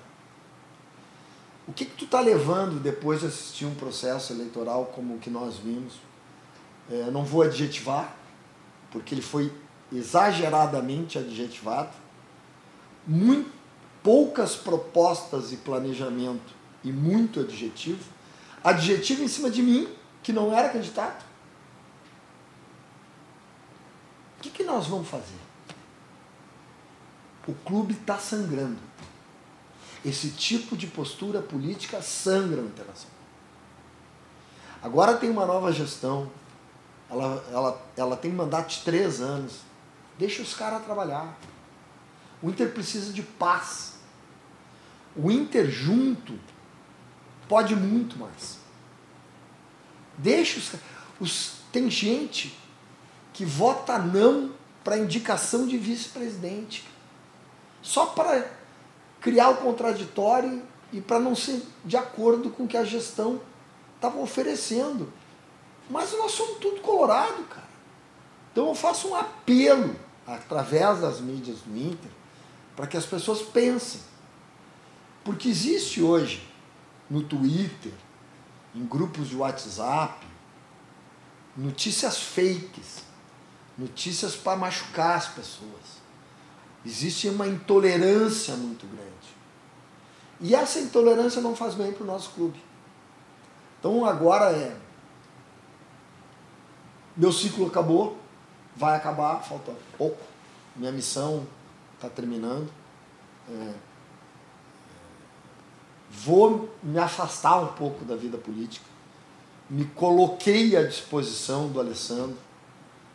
O 1.67 1.73
que, 1.73 1.85
que 1.85 1.95
tu 1.95 2.05
está 2.05 2.19
levando 2.19 2.81
depois 2.81 3.19
de 3.19 3.27
assistir 3.27 3.65
um 3.65 3.75
processo 3.75 4.33
eleitoral 4.33 4.87
como 4.87 5.15
o 5.15 5.19
que 5.19 5.29
nós 5.29 5.57
vimos? 5.57 5.93
É, 6.89 7.11
não 7.11 7.23
vou 7.23 7.43
adjetivar, 7.43 8.15
porque 8.91 9.13
ele 9.13 9.21
foi 9.21 9.53
exageradamente 9.91 11.17
adjetivado, 11.17 11.95
muito 13.05 13.51
poucas 14.03 14.55
propostas 14.55 15.51
e 15.51 15.57
planejamento 15.57 16.53
e 16.83 16.91
muito 16.91 17.41
adjetivo, 17.41 18.03
adjetivo 18.63 19.23
em 19.23 19.27
cima 19.27 19.49
de 19.49 19.61
mim, 19.61 19.87
que 20.23 20.31
não 20.31 20.53
era 20.55 20.69
candidato. 20.69 21.25
O 24.37 24.41
que, 24.41 24.49
que 24.49 24.63
nós 24.63 24.87
vamos 24.87 25.07
fazer? 25.07 25.39
O 27.47 27.53
clube 27.53 27.93
está 27.93 28.17
sangrando. 28.17 28.79
Esse 30.05 30.29
tipo 30.29 30.77
de 30.77 30.87
postura 30.87 31.41
política 31.41 32.01
sangra 32.01 32.61
no 32.61 32.67
Internacional. 32.67 33.19
Agora 34.81 35.17
tem 35.17 35.29
uma 35.29 35.45
nova 35.45 35.73
gestão, 35.73 36.31
ela, 37.09 37.43
ela, 37.51 37.81
ela 37.97 38.17
tem 38.17 38.31
mandato 38.31 38.69
de 38.69 38.81
três 38.81 39.19
anos. 39.21 39.61
Deixa 40.17 40.41
os 40.41 40.53
caras 40.53 40.83
trabalhar. 40.83 41.37
O 42.41 42.49
Inter 42.49 42.71
precisa 42.71 43.11
de 43.11 43.23
paz. 43.23 43.95
O 45.15 45.31
Inter 45.31 45.69
junto 45.69 46.39
pode 47.47 47.75
muito 47.75 48.17
mais. 48.17 48.59
Deixa 50.17 50.59
os, 50.59 50.71
os 51.19 51.59
tem 51.71 51.89
gente 51.89 52.57
que 53.33 53.45
vota 53.45 53.97
não 53.97 54.51
para 54.83 54.97
indicação 54.97 55.67
de 55.67 55.77
vice-presidente. 55.77 56.85
Só 57.81 58.07
para 58.07 58.49
criar 59.21 59.49
o 59.49 59.57
contraditório 59.57 60.61
e 60.91 60.99
para 60.99 61.19
não 61.19 61.35
ser 61.35 61.63
de 61.85 61.97
acordo 61.97 62.49
com 62.49 62.63
o 62.63 62.67
que 62.67 62.77
a 62.77 62.83
gestão 62.83 63.41
estava 63.95 64.19
oferecendo. 64.19 65.11
Mas 65.89 66.11
nós 66.13 66.31
somos 66.31 66.59
tudo 66.59 66.81
colorado, 66.81 67.43
cara. 67.45 67.69
Então 68.51 68.67
eu 68.67 68.75
faço 68.75 69.09
um 69.09 69.15
apelo 69.15 69.95
através 70.25 71.01
das 71.01 71.19
mídias 71.19 71.59
do 71.61 71.75
Inter 71.75 72.11
para 72.75 72.87
que 72.87 72.97
as 72.97 73.05
pessoas 73.05 73.41
pensem. 73.41 74.01
Porque 75.23 75.49
existe 75.49 76.01
hoje 76.01 76.47
no 77.09 77.23
Twitter, 77.23 77.93
em 78.75 78.85
grupos 78.85 79.29
de 79.29 79.35
WhatsApp, 79.35 80.25
notícias 81.57 82.19
fakes, 82.19 83.03
notícias 83.77 84.35
para 84.35 84.57
machucar 84.57 85.17
as 85.17 85.27
pessoas. 85.27 85.99
Existe 86.85 87.27
uma 87.29 87.47
intolerância 87.47 88.55
muito 88.55 88.85
grande. 88.87 89.09
E 90.39 90.55
essa 90.55 90.79
intolerância 90.79 91.41
não 91.41 91.55
faz 91.55 91.75
bem 91.75 91.91
para 91.91 92.03
o 92.03 92.07
nosso 92.07 92.29
clube. 92.31 92.61
Então 93.79 94.05
agora 94.05 94.51
é. 94.51 94.75
Meu 97.19 97.33
ciclo 97.33 97.67
acabou, 97.67 98.17
vai 98.77 98.95
acabar, 98.95 99.43
falta 99.43 99.73
pouco. 99.97 100.23
Minha 100.73 100.89
missão 100.89 101.45
está 101.95 102.07
terminando. 102.07 102.71
É, 103.49 103.73
vou 106.09 106.73
me 106.81 106.97
afastar 106.97 107.59
um 107.59 107.73
pouco 107.73 108.05
da 108.05 108.15
vida 108.15 108.37
política. 108.37 108.85
Me 109.69 109.83
coloquei 109.83 110.77
à 110.77 110.87
disposição 110.87 111.67
do 111.67 111.81
Alessandro, 111.81 112.37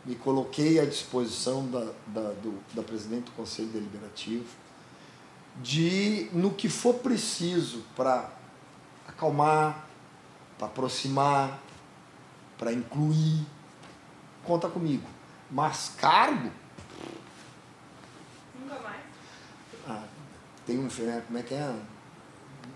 me 0.05 0.15
coloquei 0.15 0.79
à 0.79 0.85
disposição 0.85 1.67
da, 1.67 1.91
da, 2.09 2.31
do, 2.33 2.59
da 2.75 2.83
presidente 2.83 3.25
do 3.25 3.33
Conselho 3.33 3.69
Deliberativo, 3.69 4.45
de, 5.63 6.29
no 6.31 6.51
que 6.51 6.69
for 6.69 6.97
preciso 6.97 7.83
para 7.97 8.31
acalmar, 9.09 9.89
para 10.59 10.67
aproximar, 10.67 11.59
para 12.59 12.71
incluir, 12.71 13.47
conta 14.45 14.69
comigo. 14.69 15.07
Mas 15.51 15.93
cargo. 15.99 16.51
Nunca 18.59 18.79
mais. 18.81 19.03
Ah, 19.89 20.05
tem 20.67 20.79
um 20.79 20.89
filme, 20.89 21.21
como 21.23 21.39
é 21.39 21.43
que 21.43 21.55
é? 21.55 21.75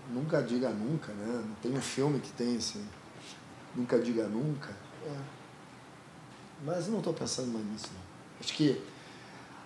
Nunca 0.09 0.41
diga 0.41 0.69
nunca, 0.69 1.11
né? 1.13 1.43
Tem 1.61 1.71
um 1.71 1.81
filme 1.81 2.19
que 2.19 2.31
tem 2.31 2.55
esse. 2.55 2.83
Nunca 3.75 3.99
diga 3.99 4.27
nunca. 4.27 4.75
É. 5.05 5.17
Mas 6.63 6.87
não 6.87 6.97
estou 6.97 7.13
pensando 7.13 7.53
mais 7.53 7.65
nisso. 7.65 7.89
Não. 7.93 8.01
Acho 8.39 8.53
que 8.53 8.81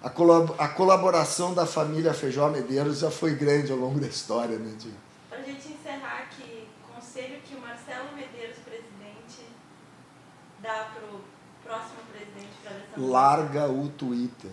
a, 0.02 0.10
colab 0.10 0.54
a 0.58 0.68
colaboração 0.68 1.54
da 1.54 1.66
família 1.66 2.14
Feijó 2.14 2.50
Medeiros 2.50 3.00
já 3.00 3.10
foi 3.10 3.36
grande 3.36 3.72
ao 3.72 3.78
longo 3.78 4.00
da 4.00 4.08
história, 4.08 4.58
né, 4.58 4.76
Diego? 4.78 4.98
Para 5.30 5.40
a 5.40 5.44
gente 5.44 5.70
encerrar 5.70 6.24
aqui, 6.24 6.68
conselho 6.94 7.40
que 7.42 7.56
o 7.56 7.62
Marcelo 7.62 8.14
Medeiros, 8.16 8.58
presidente, 8.58 9.48
dá 10.62 10.92
para 10.94 11.04
o 11.06 11.33
próximo 11.64 12.00
presidente 12.12 12.52
para? 12.64 13.02
Larga 13.06 13.68
o 13.70 13.90
Twitter. 13.90 14.52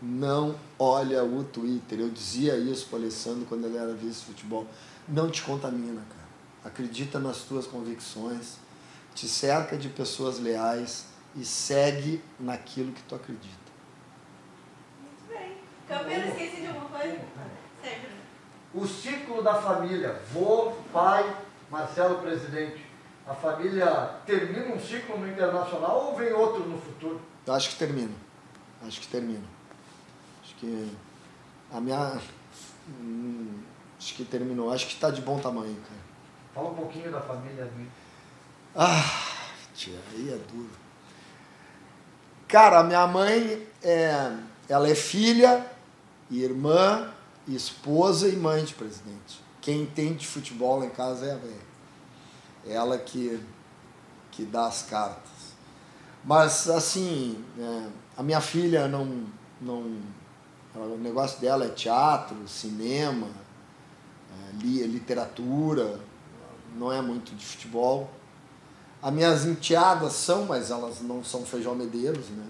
Não 0.00 0.58
olha 0.78 1.24
o 1.24 1.42
Twitter. 1.44 2.00
Eu 2.00 2.10
dizia 2.10 2.56
isso 2.56 2.86
para 2.86 2.98
o 2.98 3.02
Alessandro 3.02 3.46
quando 3.46 3.66
ele 3.66 3.76
era 3.76 3.92
vice-futebol. 3.94 4.66
Não 5.08 5.30
te 5.30 5.42
contamina, 5.42 6.02
cara. 6.02 6.28
Acredita 6.64 7.18
nas 7.18 7.38
tuas 7.38 7.66
convicções, 7.66 8.58
te 9.14 9.28
cerca 9.28 9.76
de 9.76 9.88
pessoas 9.88 10.38
leais 10.38 11.06
e 11.34 11.44
segue 11.44 12.22
naquilo 12.38 12.92
que 12.92 13.02
tu 13.02 13.14
acredita. 13.14 13.48
Muito 15.00 15.28
bem. 15.28 15.56
Campeão, 15.88 16.28
esqueci 16.28 16.60
de 16.60 16.66
alguma 16.66 16.88
coisa? 16.90 17.20
Sempre. 17.82 18.10
O 18.74 18.86
ciclo 18.86 19.42
da 19.42 19.54
família, 19.54 20.20
vô, 20.32 20.72
pai, 20.92 21.36
Marcelo 21.70 22.18
presidente. 22.18 22.87
A 23.28 23.34
família 23.34 23.86
termina 24.24 24.74
um 24.74 24.80
ciclo 24.80 25.18
no 25.18 25.28
internacional 25.28 26.06
ou 26.06 26.16
vem 26.16 26.32
outro 26.32 26.66
no 26.66 26.78
futuro? 26.78 27.20
Eu 27.46 27.52
acho 27.52 27.70
que 27.70 27.76
termina. 27.76 28.14
Acho 28.86 29.00
que 29.00 29.08
termina. 29.08 29.44
Acho 30.42 30.54
que 30.56 30.90
a 31.70 31.80
minha. 31.80 32.18
hum, 32.88 33.60
Acho 33.98 34.14
que 34.14 34.24
terminou. 34.24 34.72
Acho 34.72 34.86
que 34.86 34.94
está 34.94 35.10
de 35.10 35.20
bom 35.20 35.38
tamanho, 35.38 35.76
cara. 35.76 36.00
Fala 36.54 36.70
um 36.70 36.74
pouquinho 36.74 37.12
da 37.12 37.20
família 37.20 37.64
dele. 37.66 37.90
Ah, 38.74 39.04
tia, 39.74 39.98
aí 40.12 40.30
é 40.30 40.38
duro. 40.50 40.70
Cara, 42.46 42.78
a 42.78 42.84
minha 42.84 43.06
mãe 43.06 43.66
é, 43.82 44.32
ela 44.68 44.88
é 44.88 44.94
filha, 44.94 45.66
irmã, 46.30 47.12
esposa 47.46 48.28
e 48.28 48.36
mãe 48.36 48.64
de 48.64 48.74
presidente. 48.74 49.42
Quem 49.60 49.82
entende 49.82 50.20
de 50.20 50.26
futebol 50.26 50.78
lá 50.78 50.86
em 50.86 50.90
casa 50.90 51.26
é 51.26 51.32
a 51.32 51.36
velha. 51.36 51.67
Ela 52.66 52.98
que, 52.98 53.40
que 54.30 54.44
dá 54.44 54.66
as 54.66 54.82
cartas. 54.82 55.28
Mas 56.24 56.68
assim, 56.68 57.42
é, 57.58 57.88
a 58.16 58.22
minha 58.22 58.40
filha 58.40 58.88
não, 58.88 59.24
não. 59.60 59.96
O 60.74 60.98
negócio 60.98 61.40
dela 61.40 61.64
é 61.64 61.70
teatro, 61.70 62.36
cinema, 62.46 63.26
é, 64.30 64.56
li- 64.62 64.86
literatura, 64.86 65.98
não 66.76 66.92
é 66.92 67.00
muito 67.00 67.34
de 67.34 67.44
futebol. 67.44 68.10
As 69.02 69.12
minhas 69.12 69.44
enteadas 69.46 70.12
são, 70.12 70.44
mas 70.44 70.70
elas 70.70 71.00
não 71.00 71.24
são 71.24 71.44
feijão 71.44 71.74
medeiros, 71.74 72.28
né? 72.28 72.46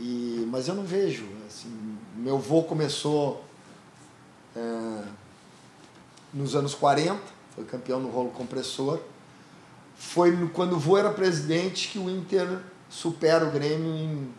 E, 0.00 0.46
mas 0.50 0.68
eu 0.68 0.74
não 0.74 0.84
vejo. 0.84 1.26
Assim, 1.46 1.98
meu 2.16 2.36
avô 2.36 2.62
começou 2.62 3.44
é, 4.56 5.04
nos 6.32 6.54
anos 6.54 6.74
40, 6.74 7.20
foi 7.54 7.64
campeão 7.64 8.00
no 8.00 8.10
rolo 8.10 8.30
compressor. 8.30 9.00
Foi 9.98 10.48
quando 10.50 10.74
o 10.74 10.78
vô 10.78 10.96
era 10.96 11.10
presidente 11.10 11.88
que 11.88 11.98
o 11.98 12.08
Inter 12.08 12.60
supera 12.88 13.46
o 13.46 13.50
Grêmio 13.50 13.94
em, 13.94 14.34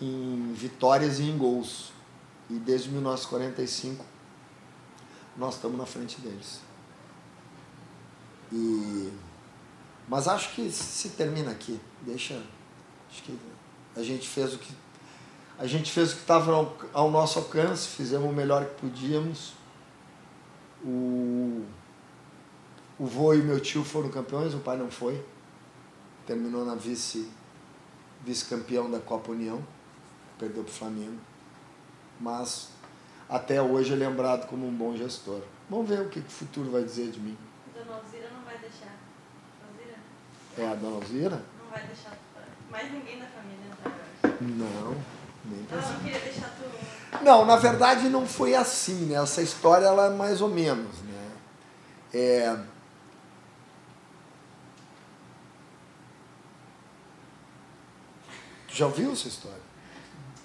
em 0.00 0.52
vitórias 0.54 1.18
e 1.20 1.24
em 1.24 1.36
gols. 1.36 1.92
E 2.48 2.54
desde 2.54 2.90
1945 2.90 4.04
nós 5.36 5.54
estamos 5.54 5.76
na 5.76 5.86
frente 5.86 6.20
deles. 6.20 6.60
E 8.52 9.12
mas 10.08 10.28
acho 10.28 10.54
que 10.54 10.70
se 10.70 11.10
termina 11.10 11.50
aqui. 11.50 11.80
Deixa. 12.02 12.40
Acho 13.10 13.22
que 13.22 13.38
a 13.96 14.02
gente 14.02 14.26
fez 14.26 14.54
o 14.54 14.58
que. 14.58 14.72
A 15.58 15.66
gente 15.66 15.90
fez 15.90 16.12
o 16.12 16.16
que 16.16 16.20
estava 16.20 16.52
ao, 16.52 16.76
ao 16.92 17.10
nosso 17.10 17.38
alcance, 17.38 17.88
fizemos 17.88 18.30
o 18.30 18.32
melhor 18.32 18.66
que 18.66 18.80
podíamos. 18.80 19.54
O, 20.84 21.64
o 22.98 23.06
vô 23.06 23.34
e 23.34 23.38
meu 23.38 23.60
tio 23.60 23.84
foram 23.84 24.08
campeões, 24.08 24.54
o 24.54 24.58
pai 24.58 24.76
não 24.76 24.90
foi. 24.90 25.22
Terminou 26.26 26.64
na 26.64 26.74
vice 26.74 27.28
vice-campeão 28.24 28.90
da 28.90 28.98
Copa 28.98 29.30
União, 29.30 29.62
perdeu 30.38 30.64
para 30.64 30.70
o 30.70 30.74
Flamengo. 30.74 31.18
Mas 32.20 32.68
até 33.28 33.60
hoje 33.62 33.92
é 33.92 33.96
lembrado 33.96 34.46
como 34.48 34.66
um 34.66 34.72
bom 34.72 34.96
gestor. 34.96 35.40
Vamos 35.70 35.88
ver 35.88 36.00
o 36.00 36.08
que, 36.08 36.20
que 36.20 36.26
o 36.28 36.30
futuro 36.30 36.70
vai 36.70 36.82
dizer 36.82 37.10
de 37.10 37.20
mim. 37.20 37.36
Dona 37.74 37.96
Alzira 37.98 38.28
não 38.34 38.42
vai 38.44 38.58
deixar. 38.58 38.94
Alzira 39.68 39.96
É 40.58 40.66
a 40.68 40.74
dona 40.74 40.96
Alzira? 40.96 41.42
não 41.62 41.70
vai 41.70 41.86
deixar 41.86 42.16
mais 42.70 42.92
ninguém 42.92 43.18
da 43.20 43.26
família 43.26 43.66
entrar. 43.70 44.36
Não, 44.40 44.96
nem 45.44 45.66
Ela 45.70 45.80
pensar. 45.80 45.92
não 45.94 46.00
queria 46.00 46.18
deixar 46.20 46.50
tu. 46.56 47.24
Não, 47.24 47.44
na 47.46 47.56
verdade 47.56 48.08
não 48.08 48.26
foi 48.26 48.54
assim, 48.54 49.06
né? 49.06 49.14
Essa 49.22 49.40
história 49.42 49.86
ela 49.86 50.06
é 50.06 50.10
mais 50.10 50.40
ou 50.40 50.48
menos, 50.48 51.00
né? 51.02 51.30
É... 52.12 52.58
já 58.78 58.86
ouviu 58.86 59.12
essa 59.12 59.28
história? 59.28 59.66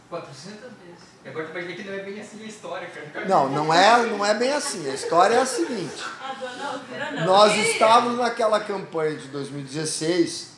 400 0.10 0.60
vezes. 0.60 1.12
Agora 1.26 1.48
tu 1.48 1.54
vai 1.54 1.64
ver 1.64 1.76
que 1.76 1.84
não 1.84 1.94
é 1.94 2.04
bem 2.04 2.20
assim 2.20 2.44
a 2.44 2.48
história, 2.48 2.88
cara. 2.90 3.26
Não, 3.28 3.50
não 3.50 3.74
é, 3.74 4.06
não 4.08 4.26
é 4.26 4.34
bem 4.34 4.52
assim. 4.52 4.90
A 4.90 4.94
história 4.94 5.36
é 5.36 5.42
a 5.42 5.46
seguinte. 5.46 6.04
A 6.22 6.34
dona 6.34 6.68
Alzira 6.68 7.12
não. 7.12 7.26
Nós 7.26 7.56
estávamos 7.56 8.18
naquela 8.18 8.60
campanha 8.60 9.16
de 9.16 9.28
2016 9.28 10.52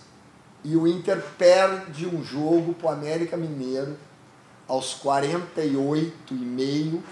e 0.64 0.76
o 0.76 0.88
Inter 0.88 1.22
perde 1.38 2.08
um 2.08 2.24
jogo 2.24 2.74
pro 2.74 2.90
América 2.90 3.36
Mineiro 3.36 3.98
aos 4.68 4.94
48 4.94 6.34
e 6.34 6.34
meio 6.34 7.04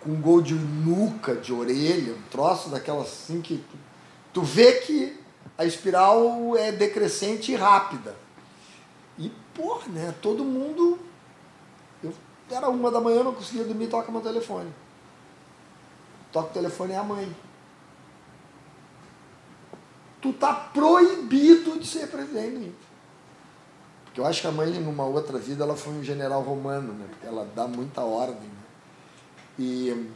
com 0.00 0.10
um 0.10 0.20
gol 0.20 0.42
de 0.42 0.54
nuca, 0.54 1.34
de 1.36 1.52
orelha, 1.52 2.12
um 2.12 2.22
troço 2.30 2.68
daquela 2.68 3.02
assim 3.02 3.40
que 3.40 3.58
tu, 3.58 3.76
tu 4.34 4.42
vê 4.42 4.72
que 4.80 5.18
a 5.56 5.64
espiral 5.64 6.56
é 6.56 6.72
decrescente 6.72 7.52
e 7.52 7.56
rápida. 7.56 8.14
Porra, 9.58 9.88
né, 9.88 10.14
todo 10.22 10.42
mundo... 10.42 10.98
Eu, 12.02 12.14
era 12.50 12.70
uma 12.70 12.90
da 12.90 13.00
manhã, 13.00 13.22
não 13.22 13.34
conseguia 13.34 13.64
dormir, 13.64 13.88
toca 13.88 14.10
meu 14.10 14.22
telefone. 14.22 14.72
Toca 16.32 16.48
o 16.48 16.52
telefone 16.52 16.92
é 16.94 16.96
a 16.96 17.02
mãe 17.02 17.36
tu 20.20 20.32
tá 20.32 20.52
proibido 20.52 21.78
de 21.78 21.86
ser 21.86 22.08
presidente. 22.08 22.72
Porque 24.04 24.20
eu 24.20 24.26
acho 24.26 24.40
que 24.40 24.46
a 24.46 24.52
mãe, 24.52 24.70
numa 24.80 25.04
outra 25.04 25.38
vida, 25.38 25.64
ela 25.64 25.76
foi 25.76 25.92
um 25.92 26.02
general 26.02 26.42
romano, 26.42 26.92
né? 26.92 27.06
Porque 27.08 27.26
ela 27.26 27.48
dá 27.54 27.66
muita 27.66 28.02
ordem. 28.02 28.36
Né? 28.36 28.62
E. 29.58 30.10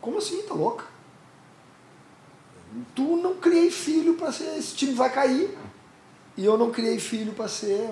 Como 0.00 0.18
assim, 0.18 0.42
tá 0.42 0.54
louca? 0.54 0.84
Tu 2.94 3.16
não 3.16 3.36
criei 3.36 3.70
filho 3.70 4.14
para 4.14 4.32
ser. 4.32 4.56
Esse 4.56 4.74
time 4.74 4.94
vai 4.94 5.12
cair. 5.12 5.56
E 6.36 6.44
eu 6.44 6.58
não 6.58 6.70
criei 6.70 6.98
filho 6.98 7.32
para 7.32 7.48
ser 7.48 7.90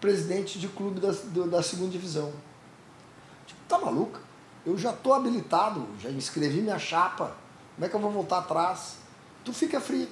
presidente 0.00 0.58
de 0.58 0.68
clube 0.68 1.00
da, 1.00 1.10
da 1.46 1.62
segunda 1.62 1.90
divisão. 1.90 2.32
Tipo, 3.46 3.60
tá 3.68 3.78
maluca? 3.78 4.20
Eu 4.64 4.76
já 4.76 4.92
tô 4.92 5.14
habilitado, 5.14 5.86
já 6.00 6.10
inscrevi 6.10 6.60
minha 6.60 6.78
chapa. 6.78 7.34
Como 7.74 7.86
é 7.86 7.88
que 7.88 7.94
eu 7.94 8.00
vou 8.00 8.10
voltar 8.10 8.38
atrás? 8.38 8.96
Tu 9.44 9.52
fica 9.52 9.80
frio. 9.80 10.08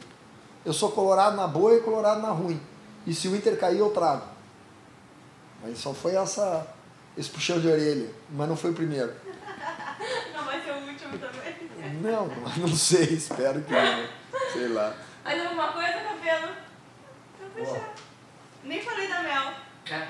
Eu 0.65 0.73
sou 0.73 0.93
colorado 0.93 1.37
na 1.37 1.47
boa 1.47 1.75
e 1.75 1.81
colorado 1.81 2.23
na 2.23 2.31
ruim. 2.31 2.61
E 3.07 3.13
se 3.13 3.29
o 3.29 3.37
Inter 3.37 3.59
cair, 3.59 3.79
eu 3.79 3.91
trago. 3.91 4.25
Mas 5.63 5.79
só 5.79 5.93
foi 5.93 6.15
essa, 6.15 6.67
esse 7.17 7.29
puxão 7.29 7.61
de 7.61 7.69
orelha. 7.69 8.11
Mas 8.31 8.49
não 8.49 8.57
foi 8.57 8.71
o 8.71 8.75
primeiro. 8.75 9.13
Não 10.35 10.45
vai 10.45 10.63
ser 10.63 10.73
o 10.73 10.87
último 10.87 11.19
também. 11.19 11.55
Não, 12.03 12.27
não 12.59 12.75
sei, 12.75 13.15
espero 13.15 13.63
que 13.63 13.73
não. 13.73 14.09
Sei 14.53 14.69
lá. 14.69 14.95
Mais 15.25 15.41
alguma 15.43 15.69
coisa, 15.69 15.93
cabelo? 15.93 16.64
Então 17.57 17.65
fechou. 17.67 17.95
Nem 18.65 18.83
falei 18.83 19.09
da 19.09 19.23
Mel. 19.23 19.55
É, 19.91 20.09